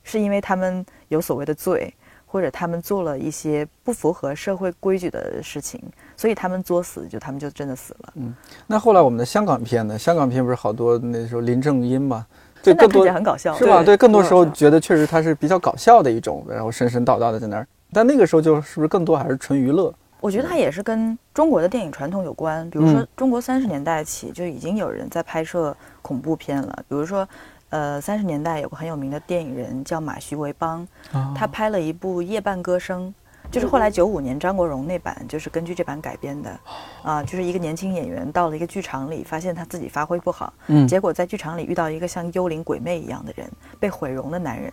[0.03, 1.91] 是因为他们有所谓的罪，
[2.27, 5.81] 或者他们做了一些不符合社会规矩的事情，
[6.15, 8.13] 所以他们作死，就他们就真的死了。
[8.13, 8.35] 嗯，
[8.67, 9.97] 那后来我们的香港片呢？
[9.97, 12.27] 香港片不是好多那时候林正英嘛？
[12.73, 13.83] 对，更多很搞笑，是吧？
[13.83, 17.67] 对，更多时候觉得确实它是比较搞笑的一种，然后神神叨叨的在那儿。
[17.93, 19.93] 但那个时候就是不是更多还是纯娱乐？
[20.19, 22.67] 我觉得它也是跟中国的电影传统有关。
[22.69, 26.75] 比如说，中国三十年代起就已经有人在拍摄恐怖片了。
[26.89, 27.27] 比如说，
[27.69, 30.87] 呃，三十年代有个很有名的电影人叫马徐维邦，
[31.35, 33.07] 他拍了一部《夜半歌声》。
[33.51, 36.59] 就是后来九五年张国荣那版，就是根据这版改编的，
[37.03, 44.71] 啊，就是一个年轻演员到了一个剧场里，发现他自己发挥不好，嗯，结果在剧场里遇到一个像幽灵鬼魅一样的人，被毁容的男人，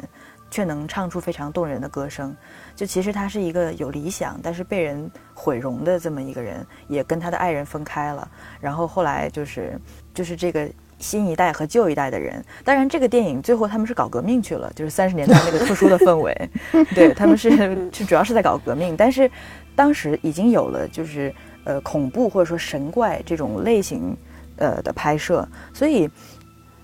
[0.50, 2.36] 却能唱出非常动人的歌声。
[2.74, 8.28] 就其实他是一个有理想，但是被人毁容的这么一个人，也跟他的爱人分开了，
[8.60, 9.78] 然后后来就是
[10.12, 10.68] 就是这个。
[11.02, 16.50] 新一代和旧一代的人，当然这个电影最后他们是搞革命去了，就是三十年代那个特殊的氛围，
[16.94, 17.50] 对他们是
[17.92, 19.28] 是主要是在搞革命，但是
[19.74, 21.34] 当时已经有了就是
[21.64, 24.16] 呃恐怖或者说神怪这种类型
[24.56, 26.08] 呃的拍摄，所以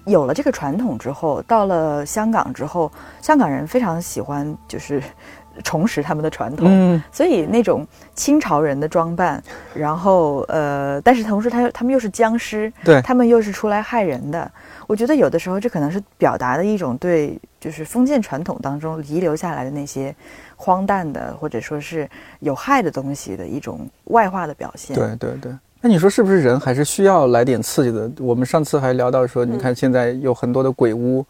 [0.04, 2.90] 有了这个传统之后，到了香港之后，
[3.22, 5.00] 香港人非常喜欢就是。
[5.62, 9.42] 重拾他们的传统，所以那种清朝人的装扮，
[9.74, 14.50] 然后呃，但是同时他他们又是僵尸，对，他们又是出来害人的。
[14.86, 20.14] 我觉得有的时候这可能是表达的一种对，就是封建传统当中遗留下来的那些
[20.56, 22.08] 荒诞的或者说是
[22.40, 24.96] 有害的东西的一种外化的表现。
[24.96, 28.10] 对对对，那你说是不是人还是需要来点刺激的？
[28.18, 31.24] 我们上次还聊到说，你看现在有很多的鬼屋。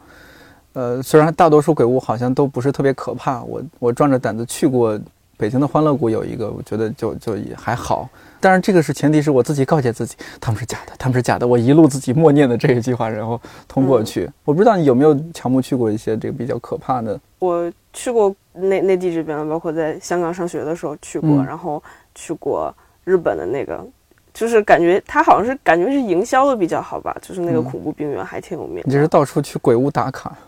[0.78, 4.96] 呃，虽然大多数鬼屋好像都不是特别可怕，我我壮着胆子去过
[5.36, 8.08] 北京的欢乐谷，有一个，我觉得就就也还好。
[8.38, 11.44] 但是这个是前提是我自己告诫自己，他们是假的，他们是假的。
[11.44, 14.30] 我一路自己默念的这一句话，然后通过去。
[14.44, 17.18] 我不知道你有没有乔木去过一些这个比较可怕的。
[17.40, 21.82] 我去过内内地这边，包括在香港上学的时候去过，然后
[22.14, 23.84] 去过日本的那个，
[24.32, 28.84] 就是感觉他好像是感觉是营销的比较好吧，就是那个恐怖病院还挺有名。
[28.86, 30.38] 你这是到处去鬼屋打卡。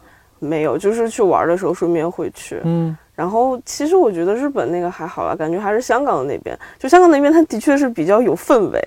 [0.40, 2.58] 没有，就是去玩的时候顺便会去。
[2.64, 6.58] 嗯，然后其实我觉得日本那个还好啦，感觉还是香港那边。
[6.78, 8.80] 就香港那边，它的确是比较有氛围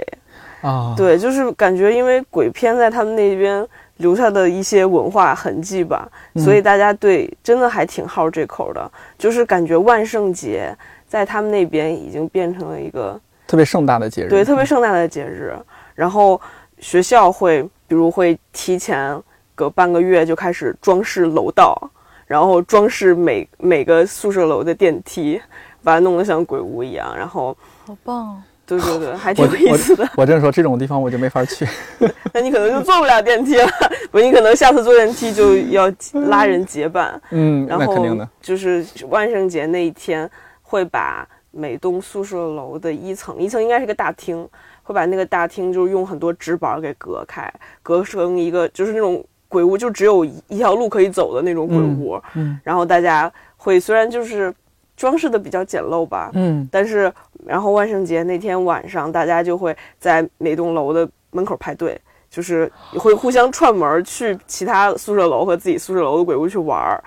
[0.61, 0.93] 啊。
[0.97, 3.65] 对，就是感觉因为鬼片在他们那边
[3.97, 8.91] 留下的一些文化痕迹吧，所以大家对真的还挺好这口的。
[9.17, 10.75] 就是感觉万圣节
[11.07, 15.53] 在他们那边已经变成了一个特别盛大的节日，对，特别盛大的节日。
[15.93, 16.41] 然后
[16.79, 19.15] 学校会，比如会提前。
[19.55, 21.77] 隔半个月就开始装饰楼道，
[22.25, 25.39] 然后装饰每每个宿舍楼的电梯，
[25.83, 27.15] 把它弄得像鬼屋一样。
[27.15, 30.09] 然后好棒，对对对， 还挺有意思的。
[30.15, 31.67] 我真说这种地方我就没法去，
[32.33, 33.67] 那你可能就坐不了电梯了。
[34.11, 35.91] 不，你可能下次坐电梯就要
[36.27, 37.21] 拉人结伴。
[37.31, 38.27] 嗯，那肯定的。
[38.41, 40.29] 就是万圣节那一天，
[40.61, 44.47] 会把每栋宿舍楼的一层，一层应该是个大厅，
[44.81, 47.51] 会把那个大厅就是用很多纸板给隔开，
[47.83, 49.23] 隔成一个就是那种。
[49.53, 54.51] 鬼屋就只有一条路可以走的那种鬼屋，嗯，然后大家会虽然就是
[54.97, 57.13] 装饰的比较简陋吧，嗯，但是
[57.45, 61.95] 然后万圣节那天晚上，大家就会在每栋楼的门口排队，
[62.29, 67.03] 就是会互相串门去其他宿舍楼和自己宿舍楼的鬼屋去玩儿，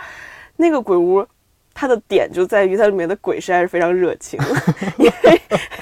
[0.56, 1.26] 那个鬼屋。
[1.78, 4.40] 它的点就在于它里面的鬼实在是非常热情，
[4.96, 5.40] 因为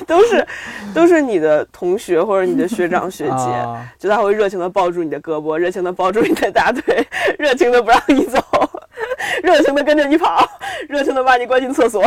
[0.08, 0.44] 都是
[0.92, 7.06] 都是你的同学或者你的学长学姐，就他会热情的抱住你的胳膊，热情的抱住你的大腿，
[7.38, 8.40] 热情的不让你走，
[9.44, 10.44] 热情的跟着你跑，
[10.88, 12.02] 热情的把你关进厕所。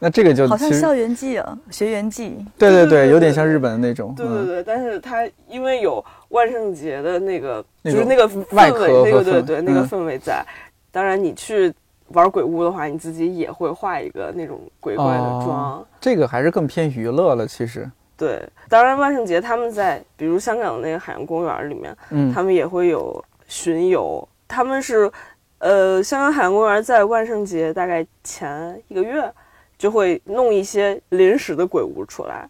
[0.00, 2.44] 那这个就好像校园季啊，学园季。
[2.58, 4.12] 对对对，有点像日本的那种。
[4.16, 10.44] 对对对，但是它因为有万圣节的那个，就是那个氛围，那个对对那个氛围在。
[10.90, 11.72] 当然你去。
[12.08, 17.46] 玩鬼屋的话，你自己也会画一个那种鬼怪的妆，这个还是更偏娱乐了。
[17.46, 24.26] 其实，对，当然万圣节他们在，比如香港的那个海洋公园里面，嗯，他们也会有巡游。
[24.46, 25.10] 他们是，
[25.58, 29.30] 呃，香港海洋公园在万圣节大概前一个月
[29.76, 32.48] 就会弄一些临时的鬼屋出来，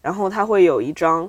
[0.00, 1.28] 然后它会有一张，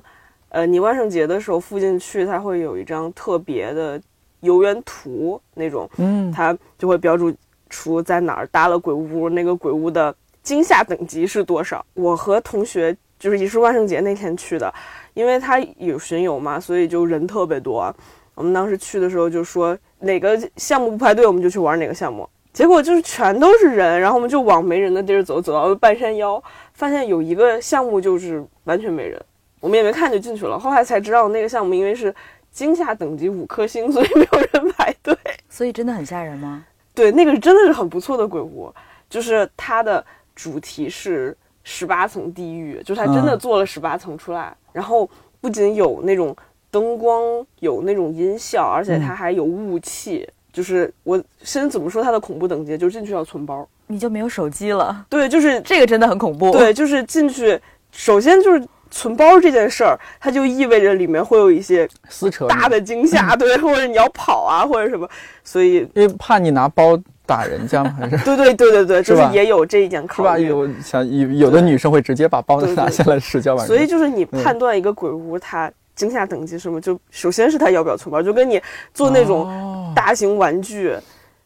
[0.50, 4.00] 呃，你万圣节的时候附近去，它会有一张特别的
[4.40, 7.34] 游园图那种，嗯，它就会标注。
[7.72, 9.28] 出在哪儿搭了鬼屋？
[9.30, 11.84] 那个鬼屋的惊吓等级是多少？
[11.94, 14.72] 我和同学就是也是万圣节那天去的，
[15.14, 17.92] 因为他有巡游嘛，所以就人特别多。
[18.34, 22.28] 我们当时去的时候就说哪个项目不排队，我们就去玩哪个项目。
[22.52, 26.42] 结果就是全都是人，然后我们就往没人的地儿走，走到半山腰，
[26.74, 29.18] 发现有一个项目就是完全没人，
[29.58, 30.58] 我们也没看就进去了。
[30.58, 32.14] 后来才知道那个项目因为是
[32.50, 35.16] 惊吓等级五颗星，所以没有人排队。
[35.48, 36.64] 所以真的很吓人吗？
[36.94, 38.72] 对，那个真的是很不错的鬼屋，
[39.08, 45.08] 就是它的主题是十八层地狱，就是它真的做了十八层出来，然后
[45.40, 46.36] 不仅有那种
[46.70, 50.28] 灯光，有那种音效，而且它还有雾气。
[50.52, 55.06] 就是我先怎么说它的恐怖等级，就是进去要存包，你就没有手机了。
[55.08, 56.50] 对，就是这个真的很恐怖。
[56.50, 57.58] 对，就是进去，
[57.90, 58.62] 首先就是
[58.92, 65.08] 存包这件事儿，它就意味着里面会有一些撕扯大的惊吓， 对，或者你要跑啊，或者什么，
[65.42, 67.96] 所以因为怕你拿包打人家吗？
[67.98, 70.38] 还是对对对对对，就是也有这一点是吧？
[70.38, 78.60] 有想有有的女生会直接把包拿下来使劲往人所以就是你判断一个鬼屋它惊吓等级什么，就首先是它要不要存包，就跟你
[78.92, 80.94] 做那种哦大型玩具。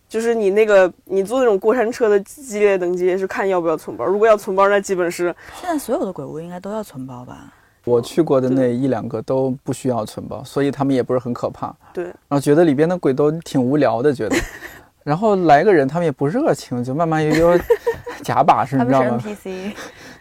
[0.09, 4.05] 就是你那个，你坐那种过山车的激烈等级也是看要不要存包。
[4.05, 7.53] 如果要存包，那基本是现在所有的鬼屋应该都要存包吧？
[7.85, 11.73] 我去过的那一两个都不需要存包，所以他们也不是很可怕。
[11.93, 14.37] 对，然后觉得里边的鬼都挺无聊的，觉得。
[15.05, 17.61] 然后来个人，他们也不热情，就慢慢悠悠
[18.25, 19.73] 假把式，你知道吗？NPC，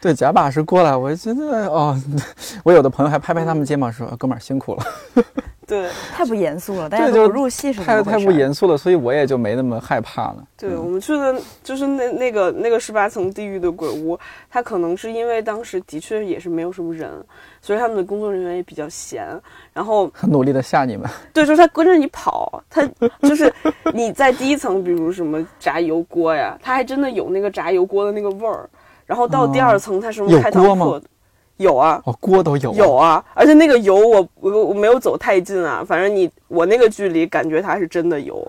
[0.06, 2.00] 对，假把式过来，我觉得哦，
[2.64, 4.84] 我有的朋友还拍拍他们肩膀说：“哥们儿辛苦了。
[5.66, 10.46] 对太不严肃了，大家就入戏是怎太太么回事不严肃了，所以我也就没那么害怕了。
[10.56, 14.16] 对，我们去的就是那那个那个十八层地狱的鬼屋，
[14.48, 17.10] 它可能是因为当时的确也是没有什么人，
[17.64, 19.26] 所以他们的工作人员也比较闲。
[19.74, 22.88] 然后很努力的吓你们，对，就是他跟着你跑，他
[23.24, 23.52] 就是
[23.92, 28.70] 你在第一层，比如什么炸油锅呀，他还真的有那个炸油锅的那个味儿。
[29.06, 30.86] 然后到第二层，它什么有开膛锅吗？
[30.86, 31.08] 破肚，
[31.58, 38.46] 有啊，哦，锅都有、啊，有啊，而且那个油我我我没有走太近啊，反正你我那个距离感觉它是真的油，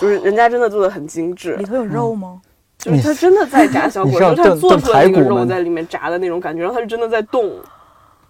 [0.00, 2.40] 就是人家真的做的很精致里，头有肉吗？
[2.78, 7.50] 就是它真的在炸小 你果，就是他做出来那个肉在里面炸的那种感觉，然后它是真的在动，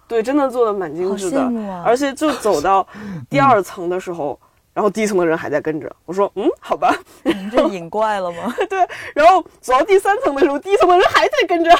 [0.07, 1.51] 对，真的做的蛮精致的
[1.83, 2.87] 而且就走到
[3.29, 4.39] 第二层的时候。
[4.73, 6.95] 然后第一层的人还在跟着，我说嗯，好吧。
[7.23, 8.53] 你们这引怪了吗？
[8.69, 8.79] 对
[9.13, 11.69] 然后走到第三层的时候，第一层的人还在跟着。
[11.69, 11.77] 然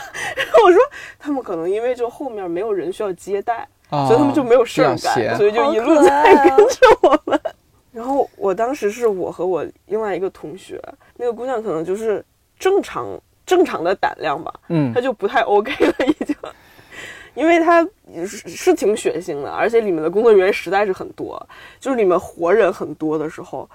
[0.54, 0.80] 后我说
[1.20, 7.40] 他们可能因为就后面没有人需要接待，啊所以他们就没有事儿干，所以就一路在跟着我们。
[7.92, 10.82] 然后我当时是我和我另外一个同学，
[11.16, 12.24] 那个姑娘可能就是
[12.58, 13.08] 正常
[13.46, 16.36] 正常的胆量吧，嗯她就不太 OK 了，已经，
[17.36, 17.86] 因为它
[18.26, 21.42] 是是挺血腥的，而且里面的工作人员实在是很多，
[21.80, 23.70] 就是里面活人很多的时候，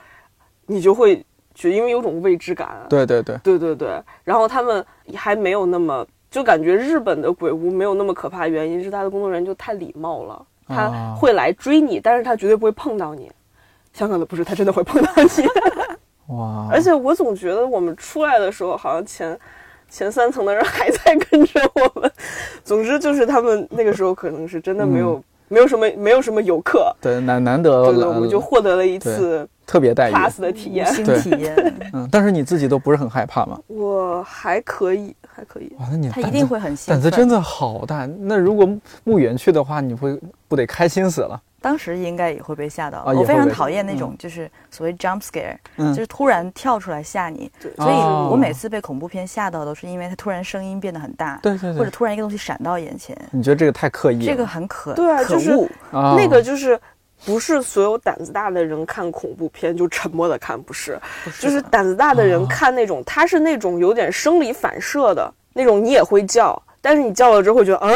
[0.67, 1.17] 你就会
[1.55, 4.85] 觉得因为有种未知感，对对对，对对对，然后他们
[5.15, 13.31] 还没有那么，就感觉日本的鬼屋没有那么可怕，原因是他的工作人员就太礼貌了，他啊会来追你，但是他绝对不会碰到你。
[13.93, 16.35] 香港的不是，他真的会碰到你。
[16.35, 16.69] 哇！
[16.71, 19.37] 而且我总觉得我们出来的时候，好像前
[19.89, 22.11] 前三层的人还在跟着我们。
[22.65, 30.87] 总之就是他们那个时候可能是真的没有、没有什么没有什么游客，对难难得对对，来我们就获得了一次特别待遇，pass 的体验。
[30.95, 33.59] 新对体验，嗯，但是你自己都不是很害怕吗？
[33.67, 35.75] 我还可以，还可以。
[35.79, 36.77] 哇，那你他一定会很。
[36.87, 38.07] 胆子真的好大。
[38.21, 38.69] 那如果
[39.05, 40.19] 墓园去的话，你会
[40.49, 41.41] 不得开心死了？
[41.69, 43.01] 当时应该也会被吓到。
[43.01, 47.51] 啊我非常讨厌那种就是所谓 jump scare，、嗯就是突然跳出来吓你。
[47.61, 54.25] 对，所以哦我每次被恐怖片吓到，都是因为它突然声音变得很大，对对对或者突然一个东西闪到眼前，你觉得这个太刻意了？
[54.25, 55.69] 这个很可对啊就是可恶。
[55.93, 56.81] 啊，那个就是
[57.27, 67.93] 不是所有胆子大的人看恐怖片就沉默的看，不是，不是就是胆子大的人哦看那种，他是那种有点生理反射的那种，你也会叫，但是你叫了之后会觉得，啊，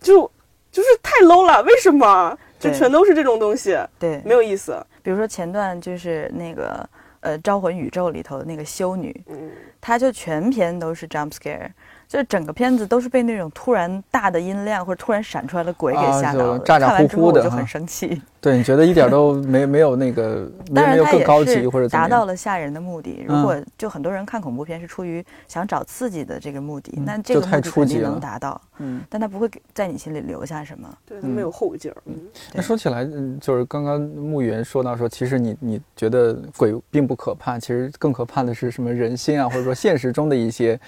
[0.00, 0.28] 就
[0.72, 2.36] 就是太 low 了，为什么？
[2.70, 4.84] 就全都是这种东西，对，没有意思。
[5.02, 6.88] 比如说前段就是那个
[7.20, 9.50] 呃《招魂宇宙》里头的那个修女，嗯，
[9.80, 11.68] 她就全篇都是 jump scare，
[12.08, 16.58] 就是整个片子都是被那种突然大的音量或者突然闪出来的鬼给吓到了。
[16.60, 18.20] 咋咋看完之呼呼的哈后我就很生气。
[18.44, 22.24] 对，你觉得一点都没没有那个 没当然，更高级是达到或者达到？
[22.26, 23.24] 了吓人的目的。
[23.26, 30.88] 如嗯果就很多人看恐怖片是出于想找刺激的这个目的，嗯那这个目的肯定初级了能达到，嗯，但它不会给在你心里留下什么。
[31.06, 31.96] 对，它没有后劲儿。
[32.04, 32.14] 嗯，
[32.52, 40.78] 那说起来，嗯，就是刚刚墓园说到说，其实你你觉得鬼并不可怕，其实更可怕的是什么人心啊，或者说现实中的一些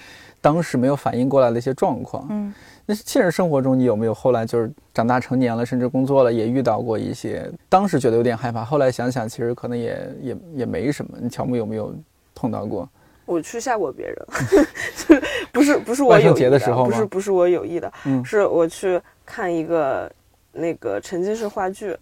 [0.41, 2.25] 当时没有反应过来的一些状况。
[2.29, 2.53] 嗯，
[2.85, 11.17] 那现实生活中，你有没有后来就是长大成年了，甚至工作了，也遇到过一些当时觉得有点害怕，后来想想其实可能也也也没什么。
[11.21, 11.93] 你乔木有没有
[12.33, 12.87] 碰到过？
[13.25, 14.15] 我去吓过别人，
[14.95, 15.15] 就
[15.51, 20.09] 不是不是我万圣有意节的时候吗不是不是我有意的，嗯是我去看一个
[20.53, 21.93] 那个沉浸式话剧，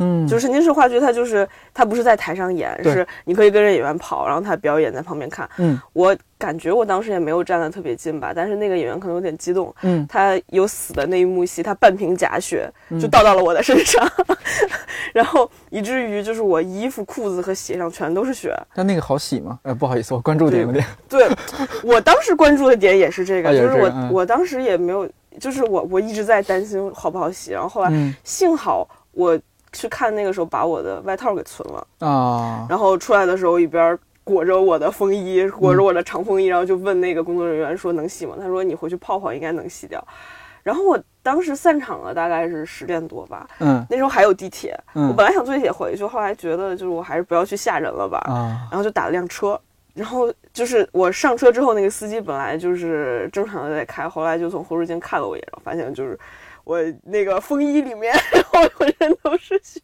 [0.00, 5.48] 嗯就是沉浸式话剧，它就是它不是在台上演，是你可以跟着演员跑，然后他表演在旁边看。
[5.58, 14.02] 嗯我感觉我当时也没有站得特别近吧，但是那个演员可能有点激动，嗯他有死的那一幕戏，他半瓶假血嗯就倒到了我的身上，
[15.12, 18.56] 然后以至于就是我衣服、裤子和鞋上全都是血。
[18.74, 19.58] 但那个好洗吗？
[19.64, 20.82] 呃，不好意思，我关注点有点。
[21.08, 21.28] 对
[21.84, 25.06] 我当时关注的点也是这个，啊就是是我、我当时也没有，
[25.38, 29.38] 就是我我一直在担心好不好洗，然后后来、嗯幸好我
[29.72, 31.86] 去看那个时候把我的外套给存了。
[31.98, 38.36] 啊，然后出来的时候一边裹着我的风衣，裹着我的长风衣，然后就问那个工作人员说能洗吗？
[38.38, 40.02] 他说你回去泡泡应该能洗掉。
[40.62, 43.48] 然后我当时散场了，大概是十点多吧。
[43.60, 44.78] 嗯，那时候还有地铁。
[44.94, 48.18] 嗯，我本来想坐地铁回去，后来觉得就是我还是不要去吓人了吧。
[48.26, 49.58] 啊，然后就打了辆车。
[49.92, 56.18] 然后就是我上车之后，那个司机本来就是正常的在开，后来就从后视镜看了我一眼，然后发现就是
[56.64, 59.80] 我那个风衣里面， 然后浑身都是血。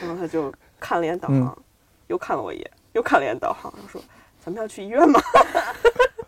[0.00, 1.56] 然后他就看了眼导航，
[2.08, 4.00] 又看了我一眼，又看了眼导航，然后说
[4.44, 5.20] ：“咱们要去医院吗？”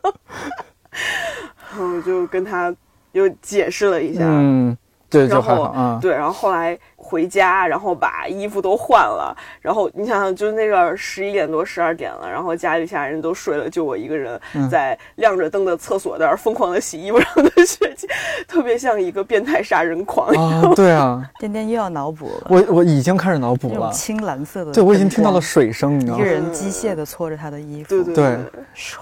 [1.70, 2.74] 然后我就跟他
[3.12, 4.24] 又解释了一下。
[5.11, 14.38] 对，然后嗯对，然后后来回家，然后把衣服都换了，然后你想想，就那个十一点多、十二点了，然后家里其他人都睡了，就我一个人
[14.70, 18.06] 在亮着灯的厕所那儿疯狂的洗衣服上的血迹，
[18.46, 20.28] 特别像一个变态杀人狂。
[20.34, 22.46] 啊，对啊， 天天又要脑补了。
[22.50, 26.22] 我我已经开始脑补了，青蓝色的，对我已经听到了水声，你知道吗？
[26.22, 28.24] 一个人机械的搓着他的衣服，对对对，
[28.76, 28.98] 唰，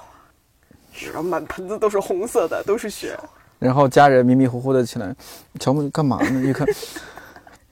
[1.07, 3.17] 然后满盆子都是红色的，都是血。
[3.59, 5.15] 然后家人迷迷糊糊的起来，
[5.59, 6.41] 乔木干嘛呢？
[6.47, 6.67] 一看，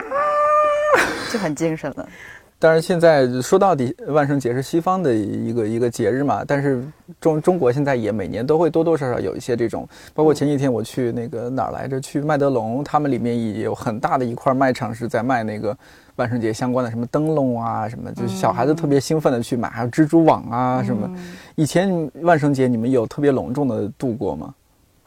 [1.31, 2.09] 就很精神了。
[2.57, 6.43] 但是现在说到底，万圣节是西方的一个一个节日嘛。
[6.47, 6.83] 但是
[7.21, 15.77] 中中国现在也每年都会多多少少有一些这种，包括前几天我去那个哪儿来着，去麦德龙，他们里面也有很大的一块卖场是在卖那个
[16.17, 21.11] 万圣节相关的什么灯笼啊什么，就是小孩子特别兴奋的去买，还有蜘蛛网啊什么。
[21.57, 24.55] 以前万圣节你们有特别隆重的度过吗？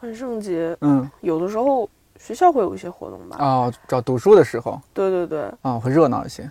[0.00, 1.88] 万圣节，嗯，有的时候
[2.18, 3.36] 学校会有一些活动吧。
[3.40, 4.80] 哦，找读书的时候。
[4.92, 5.52] 对对对。
[5.62, 6.50] 啊，会热闹一些。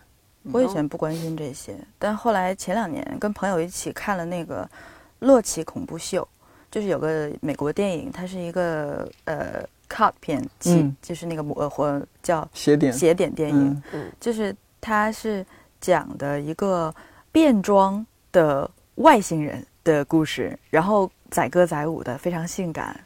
[0.51, 4.63] 我以前不关心这些，但后来前两年跟朋友一起看了那个
[5.19, 6.21] 《洛奇恐怖秀》，
[6.71, 15.45] 就是有个美国电影，它是一个呃 cut 片，嗯，就是那个魔或叫斜点斜点电影，嗯，就是它是
[15.81, 16.93] 讲的一个
[17.29, 22.97] 变装的外星人的故事，然后载歌载舞的，非常性感。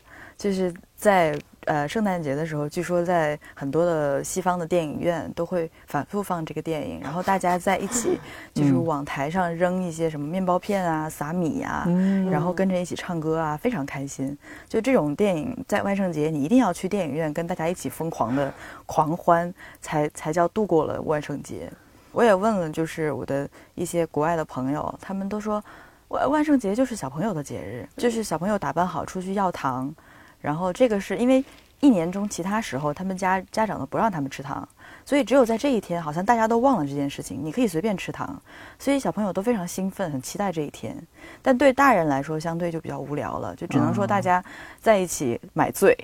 [0.42, 8.20] 就是在呃圣诞节的时候，据说在很多的西方的电影院都会反复放这个电影，然后大家在一起
[8.52, 11.86] 就是往台上扔一些什么面包片啊、撒米啊，
[12.32, 14.36] 然后跟着一起唱歌啊，非常开心。
[14.68, 18.52] 就这种电影在万圣节，你一定要去电影院跟大家一起疯狂的
[18.88, 21.72] 狂欢，才才叫度过了万圣节。
[22.12, 25.64] 我也问了，就是我的一些国外的朋友，他们都说
[26.08, 29.94] 万万圣节就是小朋友的节日，就是小朋友打扮好出去要糖。
[30.42, 31.44] 然后这个是因为
[31.80, 34.68] 一年中其他时候他们家家长都不让他们吃糖，
[35.04, 38.40] 所以只有在这一天，好像大家都忘了这件事情，你可以随便吃糖，
[38.78, 40.96] 所以小朋友都非常兴奋，很期待这一天。
[41.42, 44.44] 但对大人来说，相对就比较无聊了，就只能说大家
[44.80, 45.98] 在一起买醉。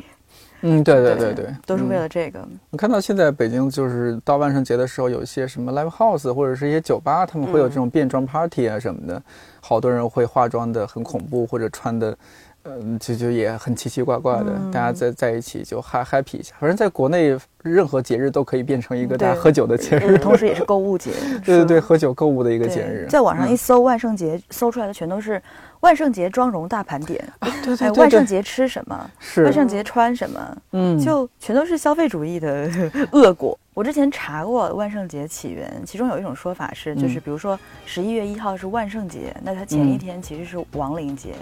[0.62, 2.46] 嗯，对对对对，都是为了这个。
[2.72, 9.22] 我看到现在北京就是到万圣节的时候，有一些什么 live house 或者是一些酒吧，他们会有这种变装 party 啊什么的，
[9.62, 12.18] 好多人会化妆的很恐怖，或者穿的。
[12.68, 16.54] 嗯，就就也很奇奇怪怪的，大家在在一起就嗨 happy 一下。
[16.60, 21.12] 反正在国内，任何节日都可以变成一个大家喝酒的节日，同时也是购物节。
[21.46, 23.08] 对对对，喝酒购物的一个节日。
[23.10, 25.42] 在网上一搜万圣节，搜出来的全都是
[25.80, 27.24] 万圣节妆容大盘点，
[27.64, 32.70] 对对对，万圣节吃什么，是万圣节穿什么，嗯，就全都是消费主义的
[33.12, 33.58] 恶果。
[33.78, 41.36] 我之前查过万圣节起源，其中有一种说法是，就是比如说十一月一号是万圣节，那它前一天其实是亡灵节。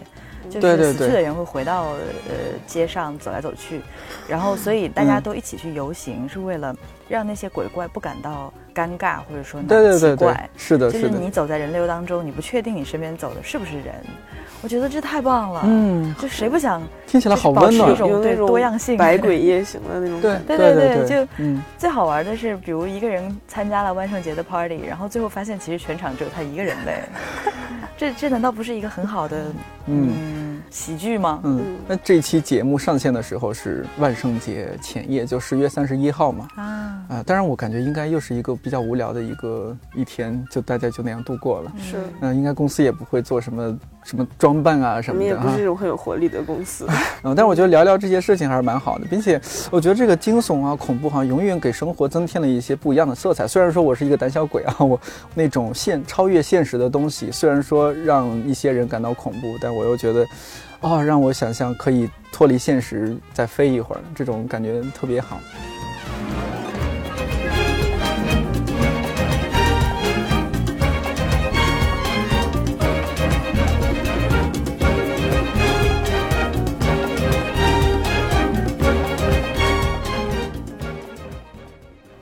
[0.49, 1.93] 就是死去的人会回到
[2.27, 3.81] 呃街上走来走去，
[4.27, 6.75] 然后所以大家都一起去游行，是为了
[7.07, 9.61] 让那些鬼怪不感到尴尬，或者说
[9.97, 10.49] 奇怪。
[10.57, 13.95] 是的，就是你走在人流当中，你不确定你身边走的是不是人。
[14.61, 16.81] 我觉得这太棒了，嗯，就谁不想
[17.15, 20.19] 听起来好温暖，一种对多样性，百鬼夜行的那种。
[20.19, 27.07] 对对对对，就嗯，最好玩的是，比如一个人参加了万圣节的 party，然后最后发现其实全场只有他一个人呗。
[27.97, 29.45] 这这难道不是一个很好的
[29.85, 31.39] 嗯喜剧吗？
[31.45, 36.47] 嗯，那这期节目上线的时候是万圣节前夜，就十月三十一号嘛。
[36.57, 41.71] 啊啊，当然我感觉应该又是一个比较无聊的一个一天，就大家就那样度过了。
[41.79, 45.25] 是，嗯，应该公司也不会做什么什么装扮啊什么的。
[45.25, 46.85] 我们也不是这种很有活力的公司。
[47.23, 49.41] 嗯，但是我觉得聊聊这些事情还是蛮好的，并且
[49.71, 53.47] 我觉得这个惊悚啊、恐怖哈永远给生活增添了一些不一样的色彩。
[53.47, 54.99] 虽然说我是一个胆小鬼啊，我
[55.33, 57.85] 那种现超越现实的东西，虽然说。
[58.05, 60.27] 让一些人感到恐怖，但我又觉得，
[60.81, 65.39] 哦，让我想象可以脱离现实再飞一会儿，这种感觉特别好。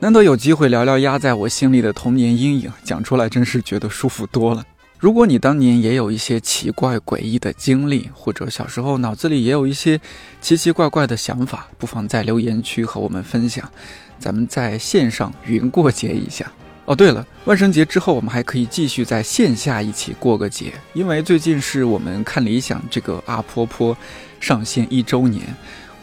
[0.03, 4.61] 难得有机会聊聊压在我心里的童年阴影，讲出来真是觉得舒服多了。
[4.99, 9.97] 如果你当年也有一些奇怪诡异的经历，或者小时候脑子里也有一些
[10.41, 13.63] 奇奇怪怪的想法，不妨在留言区和我们分享，
[14.19, 16.51] 咱们在线上云过节一下。
[16.83, 23.95] 哦，对了，万圣节之后我们还可以继续在线下一起过个节，因为最近是我们看理想这个阿坡坡
[24.41, 25.43] 上线一周年。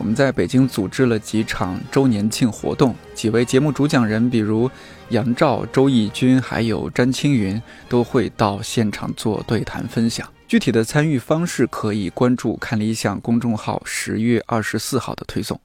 [0.00, 4.68] 我们在北京组织了几场周年庆活动，几位节目主讲人，比如
[5.10, 10.26] 杨照、周轶君，还有詹青云，都会到现场做对谈分享。
[10.48, 15.60] 具体的参与方式可以关注看理想公众号十月二十四号的推送。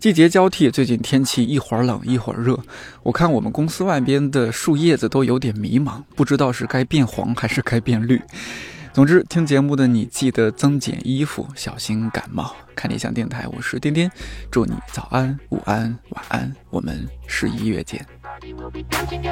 [0.00, 2.58] 季节交替，最近天气一会儿冷一会儿热，
[3.02, 8.20] 我看我们公司外边的树叶子都有点迷茫，不知道是该变黄还是该变绿。
[8.92, 12.54] 总之，听节目的你记得增减衣服，小心感冒。
[12.74, 14.10] 看理想电台，我是颠颠，
[14.50, 18.04] 祝你早安、午安、晚安，我们十一月见。
[18.40, 19.22] Everybody will be dancing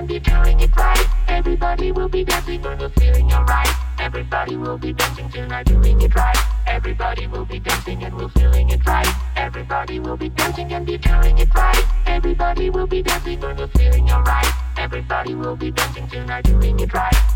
[5.31, 6.37] tonight, doing it right.
[6.69, 9.09] Everybody will be dancing and we're feeling it right.
[9.37, 11.85] Everybody will be dancing and be doing it right.
[12.07, 14.47] Everybody will be dancing and we're feeling alright.
[14.77, 17.36] Everybody will be dancing tonight, doing it right.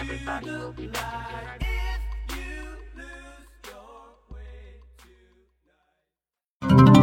[0.00, 1.60] everybody tonight.
[1.60, 2.64] If you
[2.96, 4.04] lose your
[6.94, 6.99] way.